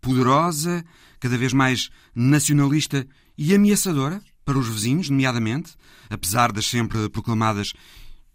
[0.00, 0.84] poderosa,
[1.20, 3.06] cada vez mais nacionalista
[3.36, 4.20] e ameaçadora?
[4.44, 5.74] Para os vizinhos, nomeadamente,
[6.10, 7.72] apesar das sempre proclamadas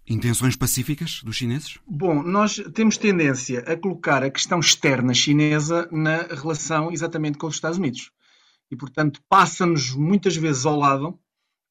[0.09, 1.77] intenções pacíficas dos chineses?
[1.85, 7.55] Bom, nós temos tendência a colocar a questão externa chinesa na relação exatamente com os
[7.55, 8.11] Estados Unidos.
[8.71, 11.19] E, portanto, passa-nos muitas vezes ao lado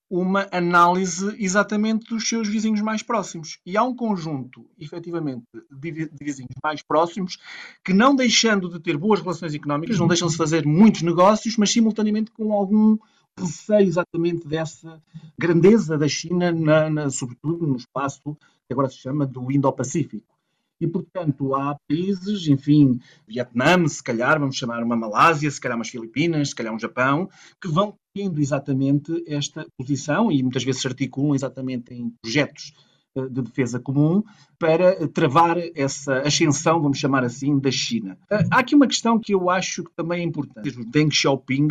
[0.08, 3.58] uma análise exatamente dos seus vizinhos mais próximos.
[3.66, 7.38] E há um conjunto, efetivamente, de vizinhos mais próximos
[7.84, 11.72] que, não deixando de ter boas relações económicas, não deixam de fazer muitos negócios, mas
[11.72, 12.96] simultaneamente com algum
[13.38, 15.02] receio exatamente dessa
[15.38, 20.36] grandeza da China, na, na, sobretudo no espaço que agora se chama do Indo-Pacífico.
[20.80, 25.88] E, portanto, há países, enfim, Vietnã, se calhar, vamos chamar uma Malásia, se calhar umas
[25.88, 30.88] Filipinas, se calhar um Japão, que vão tendo exatamente esta posição e muitas vezes se
[30.88, 32.74] articulam exatamente em projetos
[33.14, 34.22] eh, de defesa comum
[34.58, 38.18] para travar essa ascensão, vamos chamar assim, da China.
[38.30, 40.78] Eh, há aqui uma questão que eu acho que também é importante.
[40.78, 41.68] O Deng Xiaoping,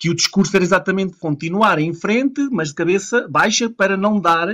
[0.00, 4.48] que o discurso era exatamente continuar em frente, mas de cabeça baixa, para não dar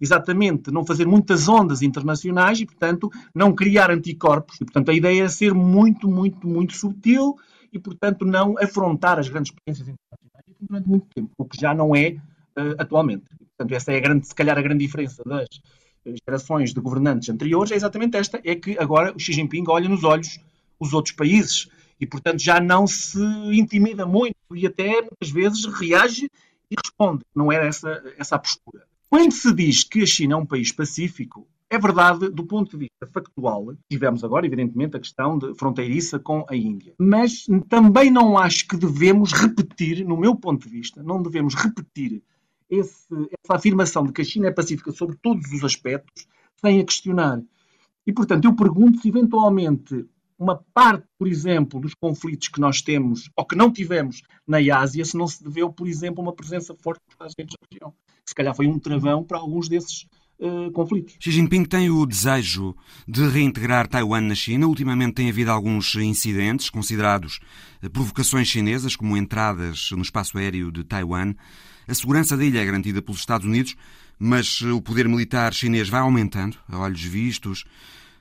[0.00, 4.60] exatamente não fazer muitas ondas internacionais e, portanto, não criar anticorpos.
[4.60, 7.36] E, portanto, a ideia é ser muito, muito, muito subtil
[7.72, 11.94] e, portanto, não afrontar as grandes potências internacionais durante muito tempo, o que já não
[11.94, 12.16] é
[12.56, 13.24] uh, atualmente.
[13.56, 15.48] Portanto, essa é, a grande, se calhar, a grande diferença das
[16.26, 20.02] gerações de governantes anteriores, é exatamente esta, é que agora o Xi Jinping olha nos
[20.02, 20.40] olhos
[20.80, 21.68] os outros países
[22.00, 23.20] e, portanto, já não se
[23.52, 26.30] intimida muito e até, muitas vezes, reage
[26.70, 27.24] e responde.
[27.34, 28.84] Não era essa, essa a postura.
[29.08, 32.88] Quando se diz que a China é um país pacífico, é verdade do ponto de
[32.88, 33.74] vista factual.
[33.90, 36.94] Tivemos agora, evidentemente, a questão de fronteiriça com a Índia.
[36.98, 42.22] Mas também não acho que devemos repetir, no meu ponto de vista, não devemos repetir
[42.70, 43.06] esse,
[43.42, 46.26] essa afirmação de que a China é pacífica sobre todos os aspectos,
[46.60, 47.42] sem a questionar.
[48.06, 50.06] E, portanto, eu pergunto se eventualmente
[50.38, 55.04] uma parte, por exemplo, dos conflitos que nós temos ou que não tivemos na Ásia,
[55.04, 57.94] se não se deveu, por exemplo, a uma presença forte dos Estados Unidos na região.
[58.24, 60.06] Se calhar foi um travão para alguns desses
[60.38, 61.16] uh, conflitos.
[61.18, 64.66] Xi Jinping tem o desejo de reintegrar Taiwan na China.
[64.66, 67.40] Ultimamente tem havido alguns incidentes considerados
[67.82, 71.34] eh, provocações chinesas, como entradas no espaço aéreo de Taiwan.
[71.86, 73.74] A segurança da ilha é garantida pelos Estados Unidos,
[74.18, 77.64] mas eh, o poder militar chinês vai aumentando, a olhos vistos.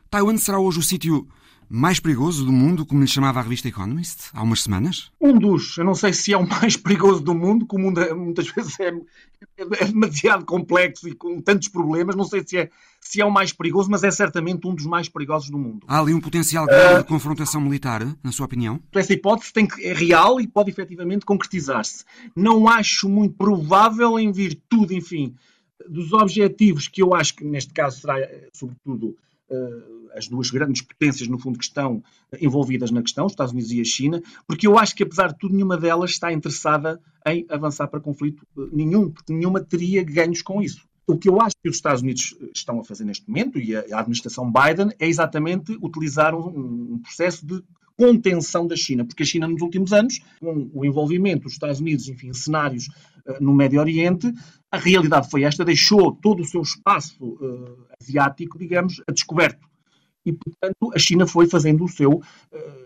[0.09, 1.27] Taiwan será hoje o sítio
[1.69, 5.11] mais perigoso do mundo, como lhe chamava a revista Economist há umas semanas?
[5.19, 5.77] Um dos.
[5.77, 8.49] Eu não sei se é o mais perigoso do mundo, que o mundo é, muitas
[8.49, 8.93] vezes é,
[9.57, 12.15] é, demasiado complexo e com tantos problemas.
[12.15, 12.69] Não sei se é,
[13.01, 15.85] se é o mais perigoso, mas é certamente um dos mais perigosos do mundo.
[15.87, 18.79] Há ali um potencial grande uh, de confrontação militar, na sua opinião?
[18.93, 22.05] Essa hipótese tem que, é real e pode efetivamente concretizar-se.
[22.35, 25.35] Não acho muito provável, em virtude, enfim,
[25.89, 28.15] dos objetivos que eu acho que neste caso será,
[28.53, 29.17] sobretudo, uh,
[30.13, 32.03] as duas grandes potências, no fundo, que estão
[32.41, 35.37] envolvidas na questão, os Estados Unidos e a China, porque eu acho que, apesar de
[35.37, 40.41] tudo, nenhuma delas está interessada em avançar para conflito uh, nenhum, porque nenhuma teria ganhos
[40.41, 40.85] com isso.
[41.05, 43.99] O que eu acho que os Estados Unidos estão a fazer neste momento, e a,
[43.99, 47.63] administração Biden, é exatamente utilizar um, um processo de
[47.97, 52.07] contenção da China, porque a China nos últimos anos, com o envolvimento dos Estados Unidos,
[52.07, 52.89] enfim, cenários
[53.39, 54.33] no Médio Oriente,
[54.71, 59.67] a realidade foi esta, deixou todo o seu espaço uh, asiático, digamos, a descoberto.
[60.25, 62.21] E, portanto, a China foi fazendo o seu, uh,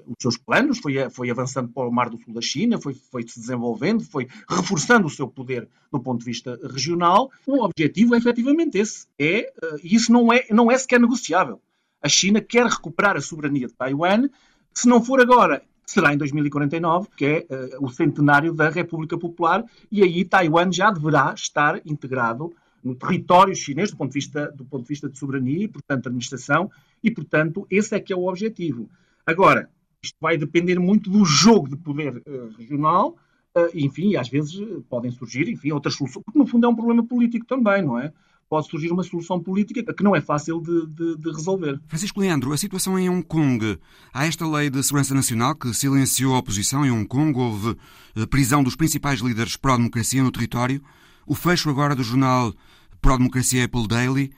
[0.06, 3.24] os seus planos, foi, foi avançando para o Mar do Sul da China, foi, foi
[3.28, 7.32] se desenvolvendo, foi reforçando o seu poder do ponto de vista regional.
[7.48, 9.08] O objetivo é efetivamente esse.
[9.18, 11.60] É, uh, e isso não é, não é sequer negociável.
[12.00, 14.30] A China quer recuperar a soberania de Taiwan
[14.74, 19.64] se não for agora, será em 2049, que é uh, o centenário da República Popular,
[19.92, 24.66] e aí Taiwan já deverá estar integrado no território chinês do ponto de vista, do
[24.66, 26.72] ponto de, vista de soberania e, portanto, administração,
[27.04, 28.90] e, portanto, esse é que é o objetivo.
[29.26, 29.70] Agora,
[30.02, 33.16] isto vai depender muito do jogo de poder uh, regional,
[33.56, 36.76] uh, enfim, e às vezes podem surgir, enfim, outras soluções, porque no fundo é um
[36.76, 38.12] problema político também, não é?
[38.52, 41.80] Pode surgir uma solução política que não é fácil de, de, de, resolver.
[41.88, 43.80] Francisco Leandro, a situação em Hong Kong.
[44.14, 47.40] Há esta lei de segurança nacional que silenciou a oposição em Hong Kong.
[47.40, 47.78] Houve
[48.14, 50.84] eh, prisão dos principais líderes pró-democracia no território.
[51.26, 52.54] O fecho agora do jornal
[53.02, 54.34] pró-democracia Apple Daily.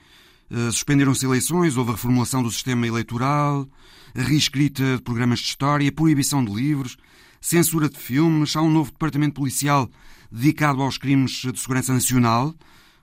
[0.48, 3.66] Eh, suspenderam-se eleições, houve a reformulação do sistema eleitoral,
[4.14, 6.96] a reescrita de programas de história, proibição de livros,
[7.40, 8.54] censura de filmes.
[8.54, 9.90] Há um novo departamento policial
[10.30, 12.54] dedicado aos crimes de segurança nacional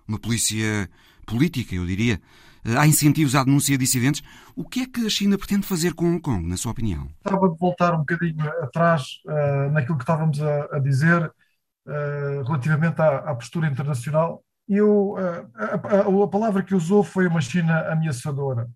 [0.07, 0.89] uma polícia
[1.25, 2.19] política, eu diria.
[2.65, 4.21] Eh, há incentivos à denúncia de dissidentes.
[4.55, 7.09] O que é que a China pretende fazer com Hong Kong, na sua opinião?
[7.25, 13.01] Estava de voltar um bocadinho atrás uh, naquilo que estávamos a, a dizer uh, relativamente
[13.01, 14.43] à, à, postura internacional.
[14.67, 18.69] Eu, uh, a, a, palavra que usou foi uma China ameaçadora.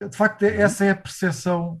[0.00, 0.48] De facto, uhum.
[0.48, 1.80] essa é a percepção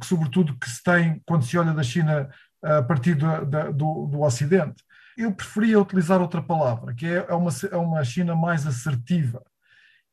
[0.00, 2.28] que, sobretudo, que se tem quando se olha da China
[2.62, 3.26] a partir do,
[3.72, 4.82] do, do Ocidente
[5.22, 9.42] eu preferia utilizar outra palavra, que é, é uma, é uma China mais assertiva.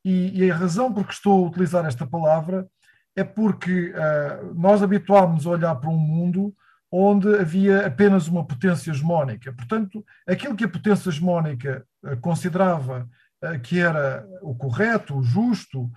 [0.04, 2.66] E, e, a razão por que estou a utilizar esta palavra
[3.16, 6.54] é porque uh, nós habituámos a olhar para um mundo
[6.90, 9.52] onde havia apenas uma potência hegemónica.
[9.52, 13.06] Portanto, aquilo que a potência hegemónica eh, considerava
[13.42, 15.90] eh, que era o correto, o justo,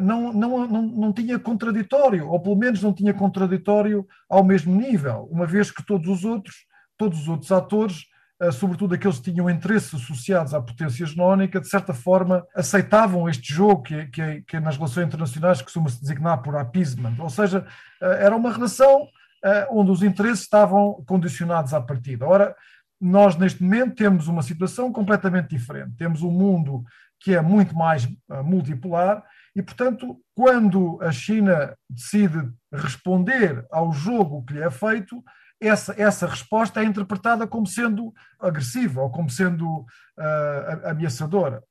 [0.00, 5.28] não, não, não, não tinha contraditório, ou pelo menos não tinha contraditório ao mesmo nível,
[5.30, 6.66] uma vez que todos os outros,
[6.96, 8.04] todos os outros atores,
[8.52, 13.82] sobretudo aqueles que tinham interesses associados à potência hegemónica, de certa forma aceitavam este jogo
[13.82, 17.66] que, que, que nas relações internacionais costuma-se designar por appeasement, ou seja,
[18.00, 19.08] era uma relação
[19.70, 22.26] onde os interesses estavam condicionados à partida.
[22.26, 22.54] Ora,
[23.00, 25.96] nós neste momento temos uma situação completamente diferente.
[25.96, 26.84] Temos um mundo
[27.20, 28.08] que é muito mais
[28.44, 29.22] multipolar
[29.54, 35.22] e, portanto, quando a China decide responder ao jogo que lhe é feito,
[35.60, 41.62] essa, essa resposta é interpretada como sendo agressiva ou como sendo uh, ameaçadora.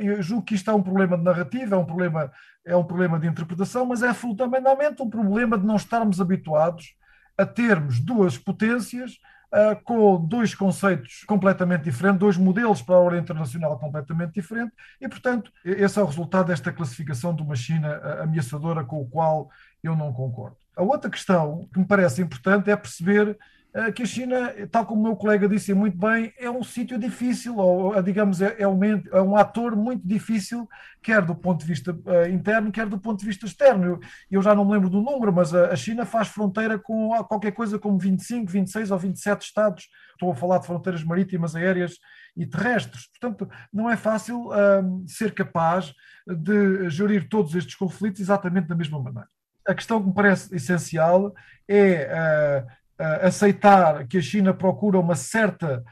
[0.00, 2.30] Eu julgo que isto é um problema de narrativa, é um problema,
[2.64, 6.96] é um problema de interpretação, mas é fundamentalmente um problema de não estarmos habituados
[7.38, 9.12] a termos duas potências
[9.52, 15.08] uh, com dois conceitos completamente diferentes, dois modelos para a ordem internacional completamente diferentes, e,
[15.08, 19.50] portanto, esse é o resultado desta classificação de uma China uh, ameaçadora com o qual
[19.82, 20.65] eu não concordo.
[20.76, 23.38] A outra questão que me parece importante é perceber
[23.76, 26.98] eh, que a China, tal como o meu colega disse muito bem, é um sítio
[26.98, 30.66] difícil, ou eh, digamos, é, é, um, é um ator muito difícil,
[31.02, 34.00] quer do ponto de vista uh, interno, quer do ponto de vista externo.
[34.30, 37.78] Eu, já não me lembro do número, mas a, China faz fronteira com qualquer coisa
[37.78, 39.88] como 25, 26 ou 27 estados.
[40.12, 41.98] Estou a falar de fronteiras marítimas, aéreas
[42.34, 43.08] e terrestres.
[43.08, 45.92] Portanto, não é fácil uh, ser capaz
[46.26, 49.35] de gerir todos estes conflitos exatamente da mesma maneira.
[49.66, 51.34] A questão que me parece essencial
[51.68, 55.84] é uh, aceitar que a China procura uma certa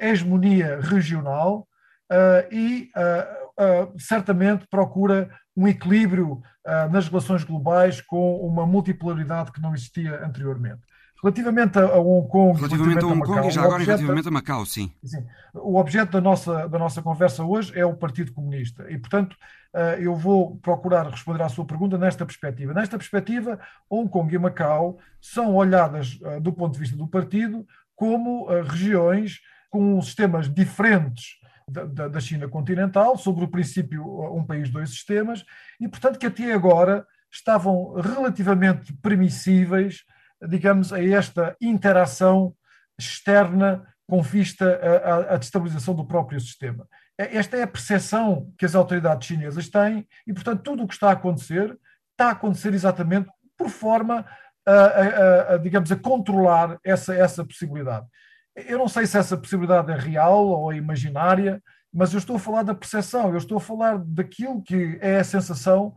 [0.00, 1.66] hegemonia regional
[2.10, 6.40] uh, e uh, certamente procura um equilíbrio
[6.92, 10.82] nas relações globais com uma multipolaridade que não existia anteriormente.
[11.22, 14.28] Relativamente a, Hong Kong, relativamente, relativamente a Hong Kong Macau, e já agora objeto, relativamente
[14.28, 14.92] a Macau, sim.
[15.02, 15.26] sim.
[15.52, 19.36] O objeto da nossa, da nossa conversa hoje é o Partido Comunista e, portanto,
[19.74, 22.72] eh, eu vou procurar responder à sua pergunta nesta perspectiva.
[22.72, 23.58] Nesta perspectiva,
[23.90, 28.62] Hong Kong e Macau são olhadas eh, do ponto de vista do partido como eh,
[28.62, 31.36] regiões com sistemas diferentes
[31.68, 34.02] da, da China continental, sobre o princípio
[34.32, 35.44] um país, dois sistemas,
[35.80, 40.04] e, portanto, que até agora estavam relativamente permissíveis
[40.46, 42.54] digamos, a esta interação
[42.98, 44.80] externa com vista
[45.30, 46.86] à, destabilização do próprio sistema.
[47.18, 50.94] É, esta é a percepção que as autoridades chinesas têm e, portanto, tudo o que
[50.94, 51.76] está a acontecer
[52.12, 54.24] está a acontecer exatamente por forma
[54.66, 58.06] a, a, a, digamos, a controlar essa, essa possibilidade.
[58.54, 62.40] Eu não sei se essa possibilidade é real ou é imaginária, mas eu estou a
[62.40, 65.94] falar da percepção, eu estou a falar daquilo que é a sensação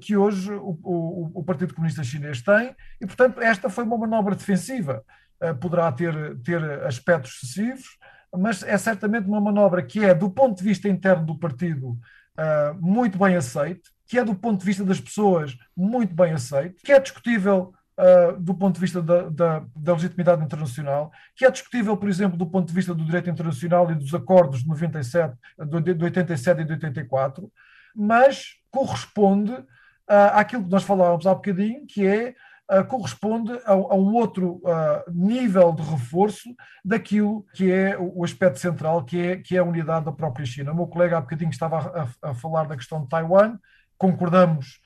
[0.00, 4.34] que hoje o, o, o, Partido Comunista Chinês tem, e, portanto, esta foi uma manobra
[4.34, 5.02] defensiva.
[5.42, 7.98] Uh, poderá ter, ter aspectos excessivos,
[8.36, 12.74] mas é certamente uma manobra que é, do ponto de vista interno do partido, uh,
[12.80, 16.92] muito bem aceite, que é, do ponto de vista das pessoas, muito bem aceite, que
[16.92, 17.72] é discutível
[18.40, 22.44] do ponto de vista da, da, da, legitimidade internacional, que é discutível, por exemplo, do
[22.44, 25.32] ponto de vista do direito internacional e dos acordos de, 97,
[25.94, 27.52] de 87 e de 84,
[27.94, 29.64] mas corresponde uh,
[30.34, 32.34] àquilo que nós falávamos há bocadinho, que é
[32.70, 36.48] uh, corresponde a, a, um outro uh, nível de reforço
[36.84, 40.72] daquilo que é o aspecto central, que é, que é a unidade da própria China.
[40.72, 43.58] O meu colega há bocadinho estava a, a falar da questão de Taiwan,
[43.96, 44.82] concordamos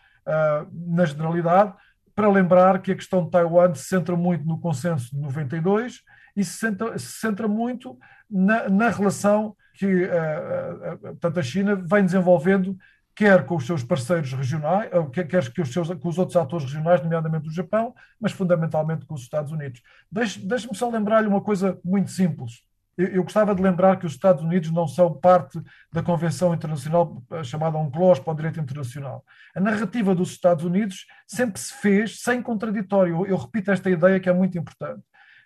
[0.70, 1.72] na generalidade,
[2.14, 6.02] para lembrar que a questão de Taiwan se centra muito no consenso de 92
[6.36, 7.96] e se centra, se centra muito
[8.28, 12.76] na, na relação que uh, uh, a China vem desenvolvendo
[13.18, 17.02] quer com os seus parceiros regionais, quer, com, os seus, com os outros atores regionais,
[17.02, 19.82] nomeadamente o Japão, mas fundamentalmente com os Estados Unidos.
[20.08, 22.62] Deixe-me só lembrar-lhe uma coisa muito simples.
[22.96, 25.60] Eu, eu, gostava de lembrar que os Estados Unidos não são parte
[25.92, 29.24] da Convenção Internacional eh, chamada UNCLOS para o Direito Internacional.
[29.52, 33.16] A narrativa dos Estados Unidos sempre se fez sem contraditório.
[33.16, 35.02] Eu, eu repito esta ideia que é muito importante.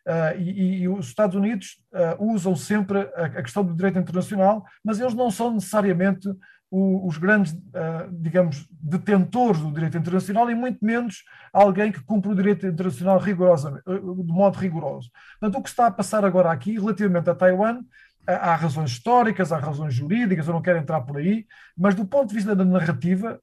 [0.06, 4.64] Uh, e, e, os Estados Unidos uh, usam sempre a, a, questão do direito internacional,
[4.84, 6.28] mas eles não são necessariamente
[6.74, 12.34] os grandes, uh, digamos, detentores do direito internacional e muito menos alguém que cumpre o
[12.34, 15.10] direito internacional rigorosamente, de modo rigoroso.
[15.38, 17.82] Portanto, o que está a passar agora aqui, relativamente a Taiwan,
[18.26, 21.44] há razões históricas, há razões jurídicas, eu não quero entrar por aí,
[21.76, 23.38] mas do ponto de vista da narrativa,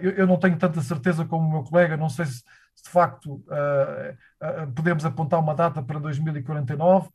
[0.00, 2.42] eu, não tenho tanta certeza como o meu colega, não sei se
[2.84, 3.42] de facto
[4.74, 7.12] podemos apontar uma data para 2049, uh,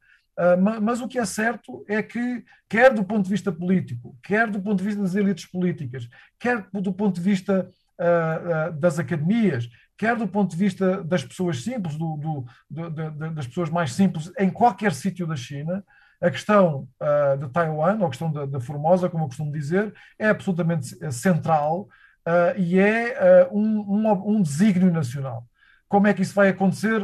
[0.83, 4.61] mas o que é certo é que, quer do ponto de vista político, quer do
[4.61, 6.07] ponto de vista das elites políticas,
[6.39, 7.67] quer do ponto de vista
[7.99, 9.67] uh, das academias,
[9.97, 14.31] quer do ponto de vista das pessoas simples, do, do, do, das pessoas mais simples,
[14.37, 15.83] em qualquer sítio da China,
[16.21, 20.29] a questão uh, de Taiwan, ou a questão da, Formosa, como eu costumo dizer, é
[20.29, 25.45] absolutamente central uh, e é uh, um, um, um, desígnio nacional.
[25.87, 26.99] Como é que isso vai acontecer?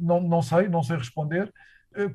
[0.00, 1.50] não, não sei, não sei responder.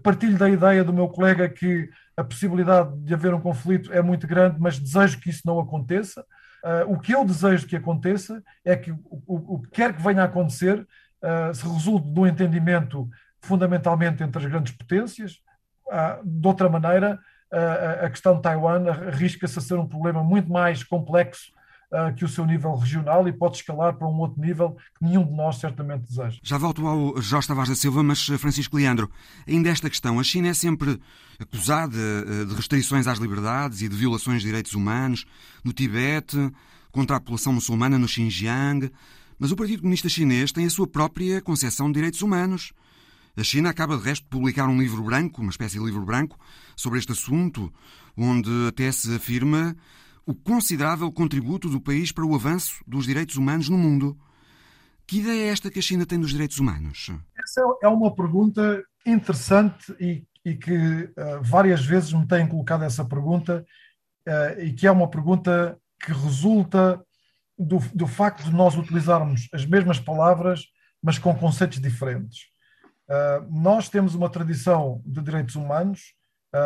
[0.01, 4.27] Partilho da ideia do meu colega que a possibilidade de haver um conflito é muito
[4.27, 6.25] grande, mas desejo que isso não aconteça.
[6.87, 10.23] o que eu desejo que aconteça é que o, o, o que quer que venha
[10.23, 10.85] a acontecer
[11.53, 13.07] se resulte de um entendimento
[13.41, 15.39] fundamentalmente entre as grandes potências,
[15.91, 17.19] ah, de outra maneira,
[18.03, 21.51] a questão de Taiwan arrisca-se a ser um problema muito mais complexo
[21.91, 25.25] ah, que o seu nível regional e pode escalar para um outro nível que nenhum
[25.25, 26.37] de nós certamente deseja.
[26.43, 29.09] Já volto ao Jorge Tavares da Silva, mas Francisco Leandro,
[29.47, 30.99] ainda esta questão, a China é sempre
[31.39, 31.97] acusada
[32.45, 35.25] de restrições às liberdades e de violações de direitos humanos
[35.63, 36.51] no Tibete,
[36.91, 38.91] contra a população muçulmana no Xinjiang,
[39.39, 42.73] mas o Partido Comunista Chinês tem a sua própria concepção de direitos humanos.
[43.35, 46.39] A China acaba, de resto, de publicar um livro branco, uma espécie de livro branco,
[46.75, 47.71] sobre este assunto,
[48.17, 49.75] onde até se afirma
[50.27, 54.19] o considerável contributo do país para o avanço dos direitos humanos no mundo.
[55.07, 57.09] Que ideia é esta que a China tem dos direitos humanos?
[57.41, 63.05] Essa é uma pergunta interessante e, e que uh, várias vezes me têm colocado essa
[63.05, 63.65] pergunta,
[64.27, 67.01] uh, e que é uma pergunta que resulta
[67.57, 70.65] do, do facto de nós utilizarmos as mesmas palavras,
[71.01, 72.49] mas com conceitos diferentes.
[73.07, 76.17] Uh, nós temos uma tradição de direitos humanos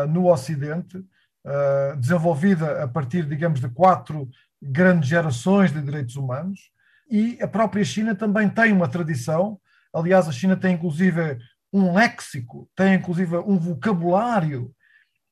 [0.10, 1.04] no Ocidente,
[1.46, 4.30] uh, desenvolvida a partir, digamos, de quatro
[4.62, 6.72] grandes gerações de direitos humanos,
[7.10, 9.60] e a própria China também tem uma tradição.
[9.94, 11.38] Aliás, a China tem inclusive
[11.74, 14.72] um léxico, tem inclusive um vocabulário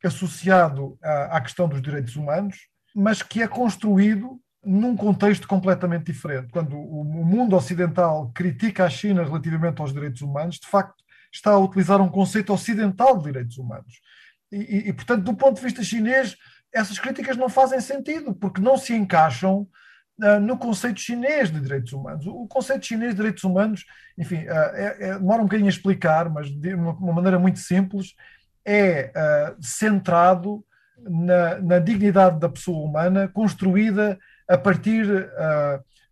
[0.03, 2.57] associado à, à questão dos direitos humanos,
[2.95, 6.51] mas que é construído num contexto completamente diferente.
[6.51, 11.60] Quando o mundo ocidental critica a China relativamente aos direitos humanos, de facto está a
[11.60, 14.01] utilizar um conceito ocidental de direitos humanos.
[14.52, 16.36] E, e, portanto, do ponto de vista chinês,
[16.74, 19.68] essas críticas não fazem sentido, porque não se encaixam
[20.22, 22.26] uh, no conceito chinês de direitos humanos.
[22.28, 23.86] O conceito chinês de direitos humanos,
[24.18, 27.60] enfim, uh, é, é, demora um bocadinho a explicar, mas de uma, uma maneira muito
[27.60, 28.16] simples,
[28.66, 30.64] é uh, centrado
[31.02, 35.06] na, na, dignidade da pessoa humana, construída a partir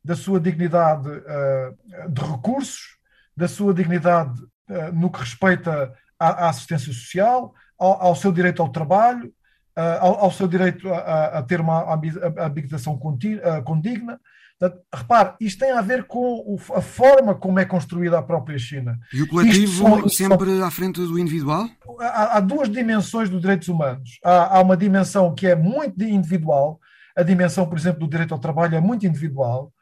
[0.02, 1.10] da sua dignidade
[2.10, 2.98] de recursos,
[3.36, 4.40] da sua dignidade
[4.94, 9.32] no que respeita à, à assistência social, ao, ao, seu direito ao trabalho,
[9.76, 11.94] ao, ao, seu direito a, a ter uma
[12.40, 14.20] habitação condigna.
[14.94, 18.98] repare, isto tem a ver com a forma como é construída a própria China.
[19.14, 21.70] E o coletivo sempre à frente do individual?
[22.00, 24.20] Há, há duas dimensões dos direitos humanos.
[24.24, 26.80] Há, há uma dimensão que é muito individual,
[27.18, 29.77] a dimensão, por exemplo, do direito ao trabalho é muito individual, eh,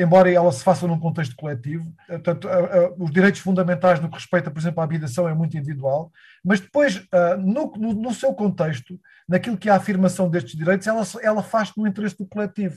[0.00, 1.92] embora ela se faça num contexto coletivo.
[2.08, 5.56] Eh, portanto, eh, os direitos fundamentais no que respeita, por exemplo, à habitação é muito
[5.56, 6.10] individual,
[6.44, 7.06] mas depois,
[7.38, 11.72] no, no, no seu contexto, naquilo que é a afirmação destes direitos, ela, ela faz
[11.76, 12.76] no interesse do coletivo.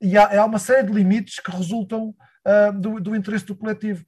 [0.00, 2.14] E há, há uma série de limites que resultam
[2.74, 4.04] do, do, interesse do coletivo.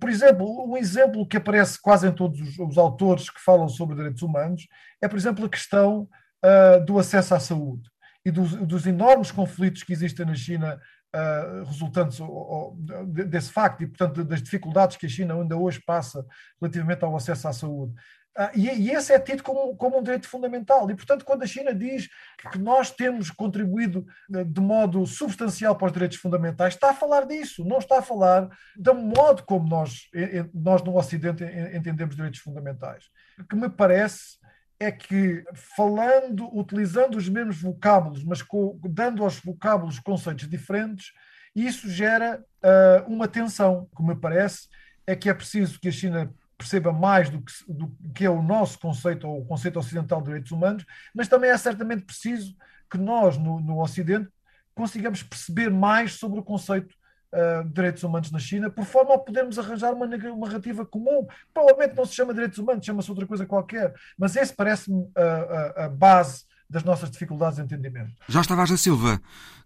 [0.00, 3.96] Por exemplo, um exemplo que aparece quase em todos os, os, autores que falam sobre
[3.96, 4.66] direitos humanos
[5.02, 6.08] é, por exemplo, a questão
[6.44, 7.88] uh, do acesso à saúde
[8.24, 10.78] e dos, dos enormes conflitos que existem na China
[11.14, 12.20] Uh, resultantes
[13.30, 16.22] desse facto e, portanto, das dificuldades que a China ainda hoje passa
[16.60, 17.94] relativamente ao acesso à saúde.
[18.38, 20.88] Uh, e, e, esse é tido como, como um direito fundamental.
[20.90, 22.08] E, portanto, quando a China diz
[22.52, 27.26] que nós temos contribuído uh, de modo substancial para os direitos fundamentais, está a falar
[27.26, 30.10] disso, não está a falar do modo como nós,
[30.52, 31.42] nós no Ocidente
[31.74, 33.06] entendemos direitos fundamentais.
[33.48, 34.37] Que me parece
[34.80, 41.12] é que falando, utilizando os mesmos vocábulos, mas com, dando aos vocábulos conceitos diferentes,
[41.54, 44.68] isso gera uh, uma tensão, que me parece,
[45.06, 48.42] é que é preciso que a China perceba mais do que, do que é o
[48.42, 52.56] nosso conceito, ou o conceito ocidental de direitos humanos, mas também é certamente preciso
[52.90, 54.28] que nós, no, no Ocidente,
[54.74, 56.94] consigamos perceber mais sobre o conceito
[57.32, 61.26] uh, direitos humanos na China, por forma a podermos arranjar uma, uma narrativa comum.
[61.52, 65.84] Provavelmente não se chama direitos humanos, chama-se outra coisa qualquer, mas esse parece-me a, a,
[65.86, 68.12] a base das nossas dificuldades de entendimento.
[68.28, 69.20] Já Tavares da Silva,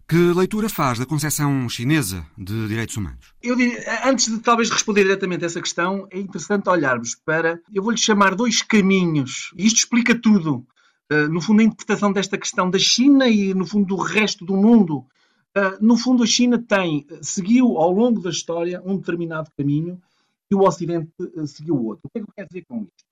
[0.07, 3.33] que leitura faz da concepção chinesa de direitos humanos?
[3.41, 7.83] Eu diria, antes de talvez responder diretamente a essa questão, é interessante olharmos para, eu
[7.83, 10.65] vou-lhe chamar dois caminhos, e isto explica tudo.
[11.11, 14.55] Uh, no fundo, a interpretação desta questão da China e, no fundo, do resto do
[14.55, 15.05] mundo
[15.79, 20.01] no fundo, a China tem, seguiu ao longo da história um determinado caminho
[20.51, 22.01] e o Ocidente uh, seguiu outro.
[22.05, 23.03] O que é que eu quero dizer com isto?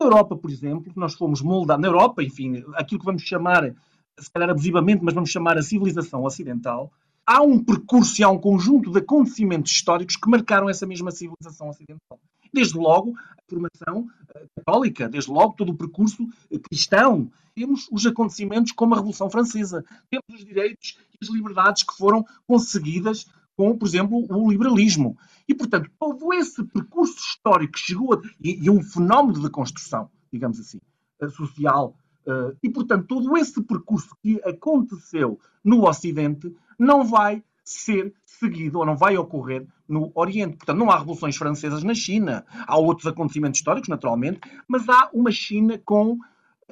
[0.00, 3.74] Na Europa, por exemplo, nós fomos moldados, na Europa, enfim, aquilo que vamos chamar,
[4.18, 6.90] se calhar abusivamente, mas vamos chamar a civilização ocidental,
[7.26, 11.68] há um percurso e há um conjunto de acontecimentos históricos que marcaram essa mesma civilização
[11.68, 12.18] ocidental.
[12.52, 17.30] Desde logo, a formação eh, católica, desde logo todo o percurso eh, cristão.
[17.54, 22.24] Temos os acontecimentos como a Revolução Francesa, temos os direitos e as liberdades que foram
[22.46, 23.26] conseguidas
[23.56, 25.18] com, por exemplo, o liberalismo.
[25.46, 30.10] E, portanto, todo esse percurso histórico que chegou a, e, e um fenómeno de construção,
[30.32, 30.80] digamos assim,
[31.20, 31.94] eh, social,
[32.24, 38.86] Uh, e, portanto, todo esse percurso que aconteceu no Ocidente não vai ser seguido ou
[38.86, 40.56] não vai ocorrer no Oriente.
[40.56, 45.30] Portanto, não há revoluções francesas na China, há outros acontecimentos históricos, naturalmente, mas há uma
[45.30, 46.18] China com,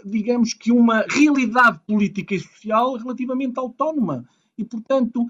[0.05, 4.25] digamos que, uma realidade política e social relativamente autónoma.
[4.59, 5.27] E, portanto,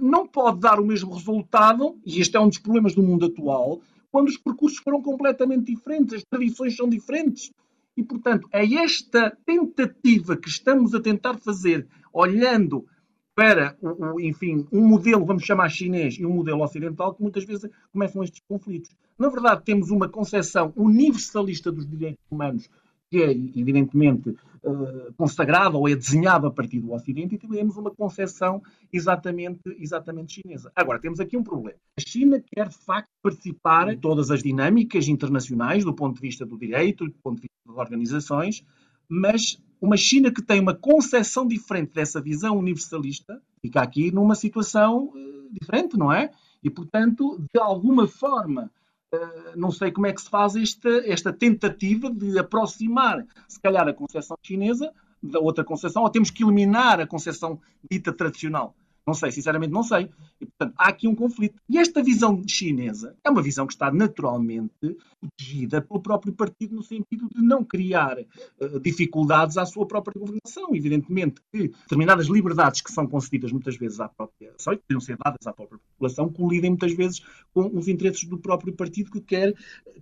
[0.00, 3.80] não pode dar o mesmo resultado, e este é um dos problemas do mundo atual,
[4.10, 7.50] quando os percursos foram completamente diferentes, as tradições são diferentes.
[7.96, 12.86] E, portanto, é esta tentativa que estamos a tentar fazer, olhando
[13.34, 17.70] para, o, enfim, um modelo, vamos chamar chinês, e um modelo ocidental, que muitas vezes
[17.92, 18.90] começam estes conflitos.
[19.18, 22.68] Na verdade, temos uma concepção universalista dos direitos humanos,
[23.10, 24.30] que é, evidentemente,
[24.62, 28.62] uh, consagrada ou é desenhada a partir do Ocidente, e temos uma concepção
[28.92, 30.70] exatamente, exatamente chinesa.
[30.76, 31.78] Agora, temos aqui um problema.
[31.98, 36.46] A China quer, de facto, participar em todas as dinâmicas internacionais, do ponto de vista
[36.46, 38.64] do direito, do ponto de vista das organizações,
[39.08, 45.04] mas uma China que tem uma concepção diferente dessa visão universalista fica aqui numa situação
[45.04, 46.30] uh, diferente, não é?
[46.62, 48.70] E, portanto, de alguma forma,
[49.14, 53.88] uh, não sei como é que se faz esta, esta tentativa de aproximar, se calhar,
[53.88, 57.60] a concepção chinesa da outra concepção, ou temos que eliminar a concepção
[57.90, 58.74] dita tradicional.
[59.06, 60.08] Não sei, sinceramente não sei.
[60.40, 61.60] E, portanto, há aqui um conflito.
[61.68, 66.82] E esta visão chinesa é uma visão que está naturalmente protegida pelo próprio partido no
[66.82, 70.74] sentido de não criar uh, dificuldades à sua própria governação.
[70.74, 75.46] Evidentemente que determinadas liberdades que são concedidas muitas vezes à própria e que ser dadas
[75.46, 77.20] à própria população colidem muitas vezes
[77.52, 79.54] com os interesses do próprio partido que quer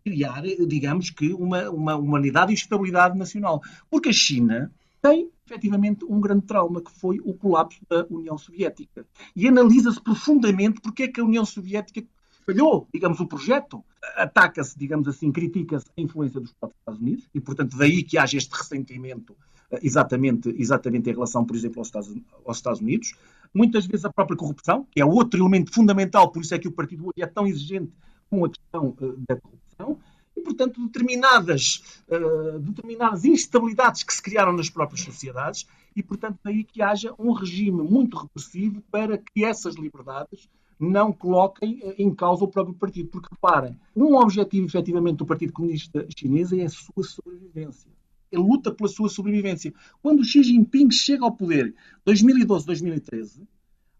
[0.05, 3.63] criar, digamos que, uma, uma humanidade e estabilidade nacional.
[3.91, 9.07] Porque a China tem efetivamente um grande trauma, que foi o colapso da União Soviética.
[9.35, 12.07] E analisa-se profundamente porque é que a União Soviética
[12.47, 13.83] falhou, digamos, o projeto.
[14.17, 18.55] Ataca-se, digamos assim, critica-se a influência dos Estados Unidos e, portanto, daí que haja este
[18.55, 19.35] ressentimento
[19.71, 23.15] eh, exatamente, exatamente em relação, por exemplo, aos Estados, aos Estados Unidos.
[23.53, 26.73] Muitas vezes a própria corrupção, que é outro elemento fundamental, por isso é que o
[26.73, 27.93] partido hoje é tão exigente
[28.31, 29.99] com a questão uh, da corrupção
[30.39, 36.63] e, portanto, determinadas, uh, determinadas instabilidades que se criaram nas próprias sociedades e, portanto, daí
[36.63, 42.45] que haja um regime muito repressivo para que essas liberdades não coloquem eh, em causa
[42.45, 43.09] o próprio partido.
[43.09, 47.91] Porque, reparem, um objetivo, efetivamente, do Partido Comunista Chinês é a sua sobrevivência.
[48.31, 49.75] Ele luta pela sua sobrevivência.
[50.01, 51.75] Quando Xi Jinping chega ao poder,
[52.05, 53.43] 2012, 2013,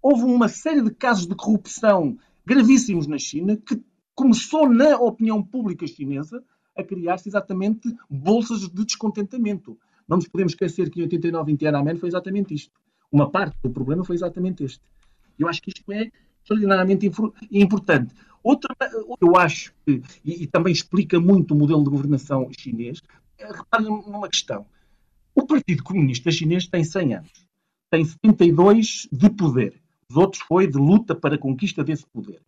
[0.01, 2.17] houve uma série de casos de corrupção
[2.47, 3.83] gravíssimos na China que
[4.19, 6.43] começou na opinião pública chinesa
[6.77, 9.79] a criar-se exatamente bolsas de descontentamento.
[10.09, 12.73] Não nos podemos esquecer que em 89 em Tiananmen foi exatamente isto.
[13.13, 14.83] Uma parte do problema foi exatamente este.
[15.39, 16.11] Eu acho que isto é
[16.43, 17.09] extraordinariamente
[17.53, 18.13] importante.
[18.43, 18.75] Outra,
[19.21, 23.01] eu acho que, e, e, também explica muito o modelo de governação chinês,
[23.39, 24.67] é, reparem numa questão.
[25.33, 27.47] O Partido Comunista Chinês tem 100 anos.
[27.89, 29.81] Tem 72 de poder.
[30.11, 32.41] Os outros foi de luta para a conquista desse poder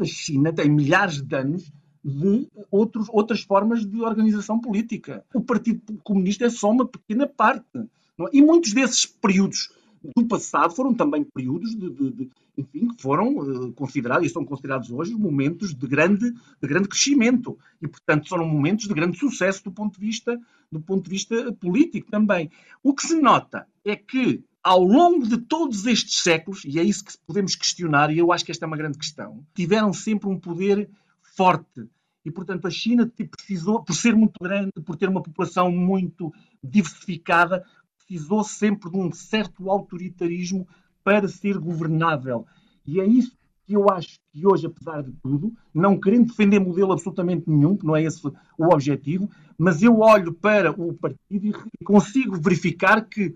[0.00, 1.72] a China tem milhares de anos
[2.04, 5.24] de outros, outras formas de organização política.
[5.32, 7.64] O Partido Comunista é só uma pequena parte.
[7.76, 8.24] É?
[8.32, 9.70] E muitos desses períodos
[10.16, 14.44] do passado foram também períodos de, de, de enfim, que foram uh, considerados e são
[14.44, 19.62] considerados hoje momentos de grande, de grande crescimento e, portanto, foram momentos de grande sucesso
[19.64, 20.38] do ponto de vista
[20.70, 22.50] do ponto de vista político também.
[22.82, 27.04] O que se nota é que ao longo de todos estes séculos, e é isso
[27.04, 30.38] que podemos questionar, e eu acho que esta é uma grande questão, tiveram sempre um
[30.38, 30.88] poder
[31.36, 31.88] forte.
[32.24, 36.32] E, portanto, a China precisou, por ser muito grande, por ter uma população muito
[36.62, 37.64] diversificada,
[37.98, 40.68] precisou sempre de um certo autoritarismo
[41.02, 42.46] para ser governável.
[42.86, 43.36] E é isso
[43.66, 47.86] que eu acho que hoje, apesar de tudo, não querendo defender modelo absolutamente nenhum, que
[47.86, 51.46] não é esse o objetivo, mas eu olho para o partido
[51.80, 53.34] e consigo verificar que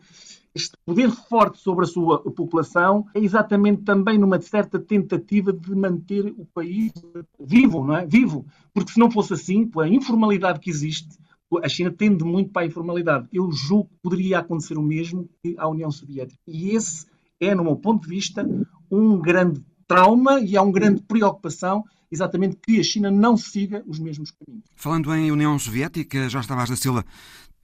[0.56, 6.34] este poder forte sobre a sua população é exatamente também numa certa tentativa de manter
[6.36, 6.92] o país
[7.38, 8.06] vivo, não é?
[8.06, 8.46] Vivo.
[8.72, 11.18] Porque se não fosse assim, pela informalidade que existe,
[11.62, 13.28] a China tende muito para a informalidade.
[13.30, 16.40] Eu julgo que poderia acontecer o mesmo que à União Soviética.
[16.46, 17.06] E esse
[17.38, 18.48] é, no meu ponto de vista,
[18.90, 23.98] um grande trauma e há uma grande preocupação exatamente que a China não siga os
[23.98, 24.64] mesmos caminhos.
[24.74, 27.04] Falando em União Soviética, Jorge Tavares da Silva,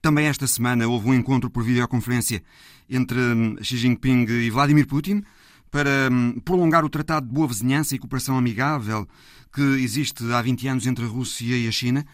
[0.03, 2.43] também esta semana houve um encontro por videoconferência
[2.89, 5.23] entre hum, Xi Jinping e Vladimir Putin
[5.71, 9.07] para hum, prolongar o Tratado de Boa Vizinhança e Cooperação Amigável
[9.53, 12.05] que existe há 20 anos entre a Rússia e a China.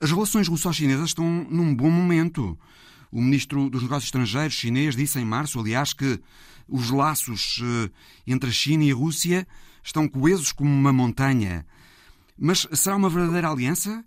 [0.00, 2.58] As relações russo-chinesas estão num bom momento.
[3.12, 6.18] O ministro dos Negócios Estrangeiros chinês disse em março, aliás, que
[6.68, 7.90] os laços eh,
[8.26, 9.46] entre a China e a Rússia
[9.84, 11.64] estão coesos como uma montanha.
[12.36, 14.04] Mas será uma verdadeira aliança?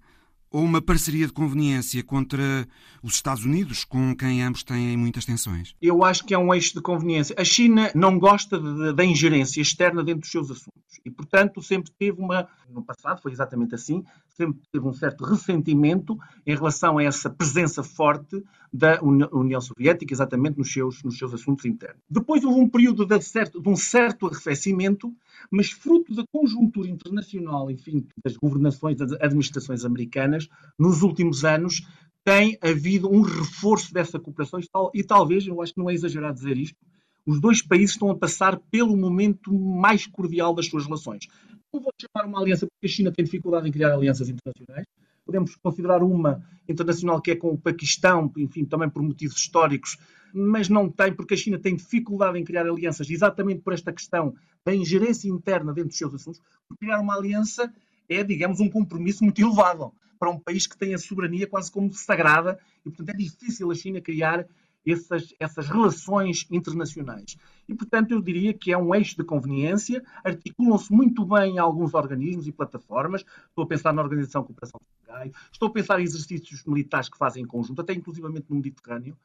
[0.54, 2.68] Ou uma parceria de conveniência contra
[3.02, 5.76] os Estados Unidos, com quem ambos têm muitas tensões?
[5.82, 7.36] Eu acho que é um eixo de conveniência.
[7.40, 8.60] A China não gosta
[8.94, 12.48] da ingerência externa dentro dos seus assuntos e, portanto, sempre teve uma.
[12.70, 17.82] No passado foi exatamente assim, sempre teve um certo ressentimento em relação a essa presença
[17.82, 22.02] forte da União Soviética, exatamente nos seus, nos seus assuntos internos.
[22.10, 25.12] Depois houve um período de, certo, de um certo arrefecimento
[25.52, 31.82] mas fruto da conjuntura internacional, enfim, das governações, das administrações americanas, nos últimos anos
[32.24, 34.60] tem havido um reforço dessa cooperação
[34.94, 36.78] e, talvez, eu acho que não é exagerado dizer isto,
[37.26, 41.28] os dois países estão a passar pelo momento mais cordial das suas relações.
[41.74, 44.86] Não vou chamar uma aliança porque a China tem dificuldade em criar alianças internacionais.
[45.26, 49.98] Podemos considerar uma internacional que é com o Paquistão, enfim, também por motivos históricos,
[50.34, 54.34] mas não tem, porque a China tem dificuldade em criar alianças, exatamente por esta questão
[54.66, 56.42] da ingerência interna dentro dos seus assuntos.
[56.80, 57.72] Criar uma aliança
[58.10, 61.92] é, digamos, um compromisso muito elevado para um país que tem a soberania quase como
[61.94, 64.46] sagrada e, portanto, é difícil a China criar
[64.86, 67.38] essas, essas relações internacionais.
[67.68, 72.48] E, portanto, eu diria que é um eixo de conveniência, articulam-se muito bem alguns organismos
[72.48, 73.24] e plataformas.
[73.48, 77.18] Estou a pensar na Organização de Cooperação de estou a pensar em exercícios militares que
[77.18, 79.16] fazem em conjunto, até inclusivamente no Mediterrâneo.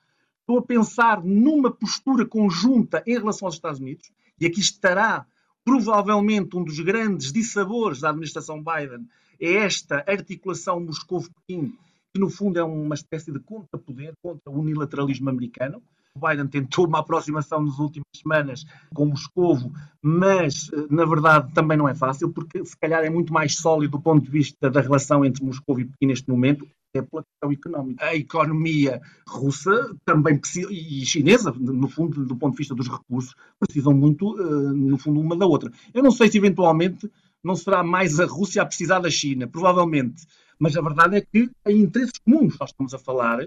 [0.49, 5.27] Estou a pensar numa postura conjunta em relação aos Estados Unidos, e aqui estará
[5.63, 9.07] provavelmente um dos grandes dissabores da administração Biden,
[9.39, 11.75] é esta articulação Moscou-Pequim,
[12.15, 15.83] que no fundo é uma espécie de contra-poder contra o unilateralismo americano.
[16.15, 19.71] O Biden tentou uma aproximação nas últimas semanas com Moscovo,
[20.01, 23.99] mas eh, na verdade também não é fácil, porque se calhar é muito mais sólido
[23.99, 26.67] do ponto de vista da relação entre Moscou e Pequim neste momento
[26.99, 28.05] é pela questão económica.
[28.05, 30.41] A economia russa também
[30.71, 35.21] e chinesa, no fundo, do ponto de vista dos recursos, precisam muito, eh, no fundo,
[35.21, 35.71] uma da outra.
[35.95, 37.11] Eu não sei se eventualmente
[37.43, 40.27] não será mais a Rússia a precisar da China, provavelmente,
[40.59, 43.39] mas a verdade é que em interesses comuns nós estamos a falar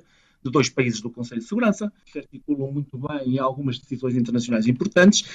[0.43, 4.15] de dois países do Conselho de Segurança, que se articulam muito bem em algumas decisões
[4.15, 5.25] internacionais importantes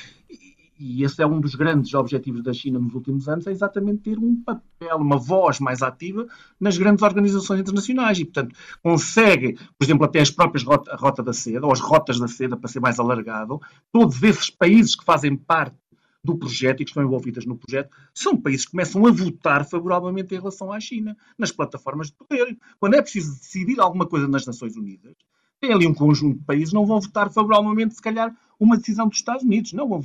[0.78, 4.18] e esse é um dos grandes objetivos da China nos últimos anos, é exatamente ter
[4.18, 6.26] um papel, uma voz mais ativa
[6.60, 11.32] nas grandes organizações internacionais e, portanto, consegue, por exemplo, até as próprias rota, Rota da
[11.32, 13.60] Seda, ou as Rotas da Seda, para ser mais alargado,
[13.90, 15.76] todos esses países que fazem parte
[16.22, 20.34] do projeto e que estão envolvidas no projeto, são países que começam a votar favoravelmente
[20.34, 22.58] em relação à China, nas plataformas de poder.
[22.80, 25.14] Quando é preciso decidir alguma coisa nas Nações Unidas,
[25.60, 29.18] tem ali um conjunto de países não vão votar favoravelmente, se calhar, uma decisão dos
[29.18, 29.72] Estados Unidos.
[29.72, 30.02] Não vão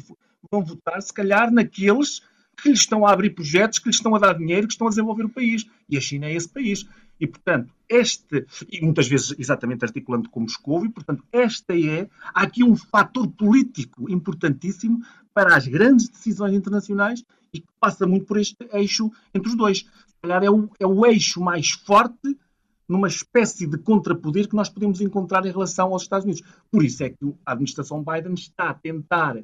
[0.50, 2.22] vão votar, se calhar, naqueles
[2.62, 4.90] que lhes estão a abrir projetos, que lhes estão a dar dinheiro, que estão a
[4.90, 5.66] desenvolver o país.
[5.90, 6.86] E a China é esse país.
[7.20, 12.44] E, portanto, este, e muitas vezes exatamente articulando com Moscou, e, portanto, esta é, há
[12.44, 17.24] aqui um fator político importantíssimo para as grandes decisões internacionais
[17.54, 19.80] e que passa muito por este eixo entre os dois.
[19.80, 22.38] Se calhar é o, é o eixo mais forte
[22.88, 26.44] numa espécie de contrapoder que nós podemos encontrar em relação aos Estados Unidos.
[26.70, 29.38] Por isso é que a administração Biden está a tentar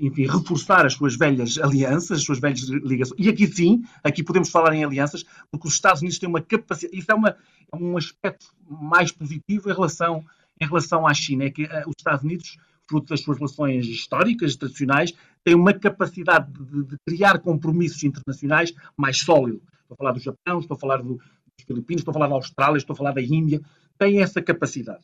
[0.00, 3.18] enfim, reforçar as suas velhas alianças, as suas velhas ligações.
[3.18, 6.96] E aqui sim, aqui podemos falar em alianças, porque os Estados Unidos têm uma capacidade,
[6.96, 10.24] isso é, uma, é um aspecto mais positivo em relação,
[10.60, 12.56] em relação à China, é que uh, os Estados Unidos,
[12.88, 15.12] fruto das suas relações históricas, tradicionais,
[15.42, 19.62] têm uma capacidade de, de criar compromissos internacionais mais sólidos.
[19.82, 22.34] Estou a falar do Japão, estou a falar do, dos Filipinos, estou a falar da
[22.34, 23.60] Austrália, estou a falar da Índia,
[23.98, 25.02] têm essa capacidade.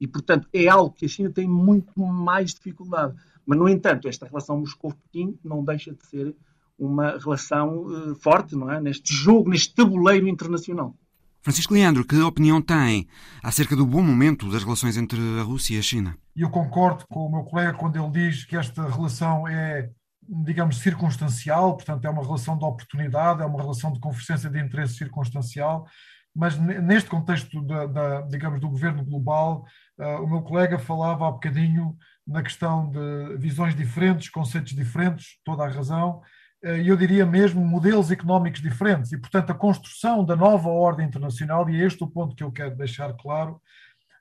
[0.00, 3.14] E, portanto, é algo que a China tem muito mais dificuldade.
[3.50, 6.36] Mas, no entanto, esta relação Moscou-Pequim não deixa de ser
[6.78, 8.80] uma relação uh, forte, não é?
[8.80, 10.94] Neste jogo, neste tabuleiro internacional.
[11.42, 13.08] Francisco Leandro, que opinião tem
[13.42, 16.16] acerca do bom momento das relações entre a Rússia e a China?
[16.36, 19.90] Eu concordo com o meu colega quando ele diz que esta relação é,
[20.28, 24.94] digamos, circunstancial, portanto, é uma relação de oportunidade, é uma relação de convergência de interesse
[24.94, 25.88] circunstancial,
[26.32, 29.64] mas neste contexto, da, da digamos, do governo global,
[29.98, 31.96] uh, o meu colega falava há bocadinho
[32.30, 36.22] na questão de visões diferentes, conceitos diferentes, toda a razão,
[36.62, 39.10] eh, e eu diria mesmo modelos económicos diferentes.
[39.12, 42.52] E, portanto, a construção da nova ordem internacional, e é este o ponto que eu
[42.52, 43.60] quero deixar claro,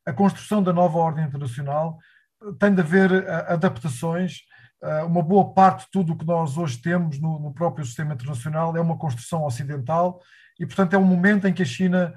[0.06, 2.00] a construção da nova ordem internacional
[2.42, 4.40] eh, tem de haver eh, adaptações.
[5.06, 8.78] Uma boa parte de tudo o que nós hoje temos no, no próprio sistema internacional
[8.78, 10.22] é uma construção ocidental,
[10.58, 12.16] e, portanto, é um momento em que a China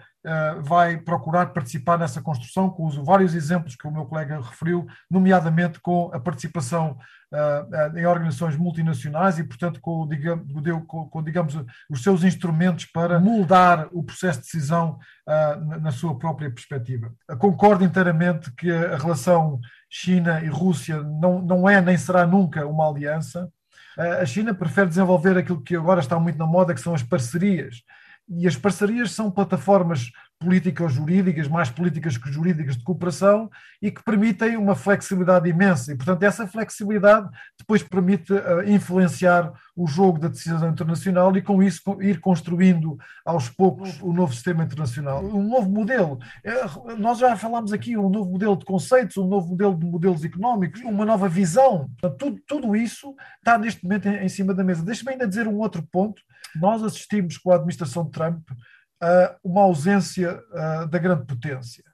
[0.62, 5.80] vai procurar participar nessa construção, com os vários exemplos que o meu colega referiu, nomeadamente
[5.80, 6.96] com a participação
[7.96, 10.06] em organizações multinacionais e, portanto, com,
[11.22, 11.58] digamos,
[11.90, 14.98] os seus instrumentos para moldar o processo de decisão
[15.80, 17.10] na sua própria perspectiva.
[17.38, 19.58] Concordo inteiramente que a relação
[19.88, 23.50] China e Rússia não, não é nem será nunca uma aliança.
[24.20, 27.82] A China prefere desenvolver aquilo que agora está muito na moda, que são as parcerias.
[28.28, 30.10] E as parcerias são plataformas
[30.42, 33.48] políticas jurídicas, mais políticas que jurídicas de cooperação
[33.80, 35.92] e que permitem uma flexibilidade imensa.
[35.92, 37.28] E, portanto, essa flexibilidade
[37.58, 43.48] depois permite uh, influenciar o jogo da decisão internacional e, com isso, ir construindo aos
[43.48, 45.24] poucos o novo sistema internacional.
[45.24, 46.18] Um novo modelo.
[46.44, 46.52] É,
[46.98, 50.80] nós já falámos aqui um novo modelo de conceitos, um novo modelo de modelos económicos,
[50.82, 51.88] uma nova visão.
[52.00, 54.84] Portanto, tudo, tudo isso está neste momento em, em cima da mesa.
[54.84, 56.20] Deixa-me ainda dizer um outro ponto.
[56.56, 58.42] Nós assistimos com a administração de Trump
[59.42, 60.40] uma ausência
[60.90, 61.84] da grande potência.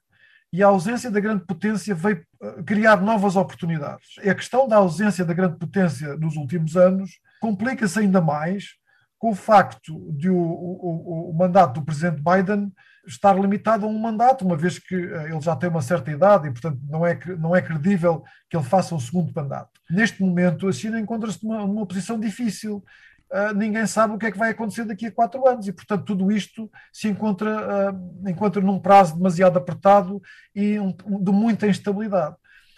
[0.51, 2.25] E a ausência da grande potência veio
[2.65, 4.15] criar novas oportunidades.
[4.23, 8.79] E a questão da ausência da grande potência nos últimos anos complica-se ainda mais
[9.19, 12.71] com o facto de o, o, o, mandato do presidente Biden
[13.05, 16.51] estar limitado a um mandato, uma vez que ele já tem uma certa idade e,
[16.51, 19.71] portanto, não é, não é credível que ele faça um segundo mandato.
[19.89, 22.83] Neste momento, a China encontra-se numa, numa posição difícil
[23.31, 26.05] uh, ninguém sabe o que é que vai acontecer daqui a quatro anos e, portanto,
[26.05, 30.21] tudo isto se encontra, uh, encontra num prazo demasiado apertado
[30.55, 32.35] e um, de muita instabilidade.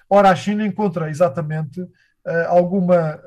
[0.10, 1.89] Ora, a China encontra exatamente uh,
[2.47, 3.20] alguma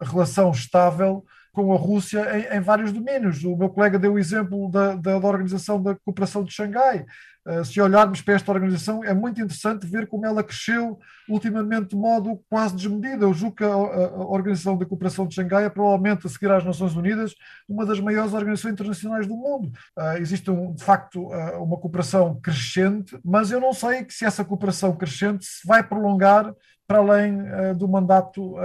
[0.00, 3.44] relação estável com a Rússia em, em, vários domínios.
[3.44, 7.04] O meu colega deu o exemplo da, da, da Organização da Cooperação de Xangai.
[7.46, 11.96] Uh, se olharmos para esta organização, é muito interessante ver como ela cresceu ultimamente de
[11.96, 13.24] modo quase desmedido.
[13.24, 16.94] Eu julgo que a, Organização da Cooperação de Xangai é provavelmente, a seguir às Nações
[16.94, 17.34] Unidas,
[17.66, 19.72] uma das maiores organizações internacionais do mundo.
[19.96, 24.94] Uh, existe, de facto, uh, uma cooperação crescente, mas eu não sei se essa cooperação
[24.94, 26.54] crescente se vai prolongar
[26.86, 27.38] para além
[27.78, 28.56] do mandato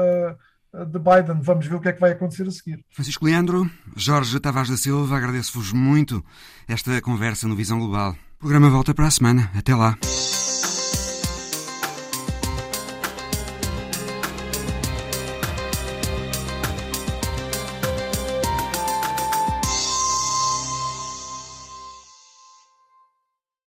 [0.73, 1.41] de Biden.
[1.41, 2.83] Vamos ver o que é que vai acontecer a seguir.
[2.89, 6.25] Francisco Leandro, Jorge Tavares da Silva, agradeço-vos muito
[6.67, 8.15] esta conversa no Visão Global.
[8.35, 9.49] O programa volta para a semana.
[9.55, 9.97] Até lá.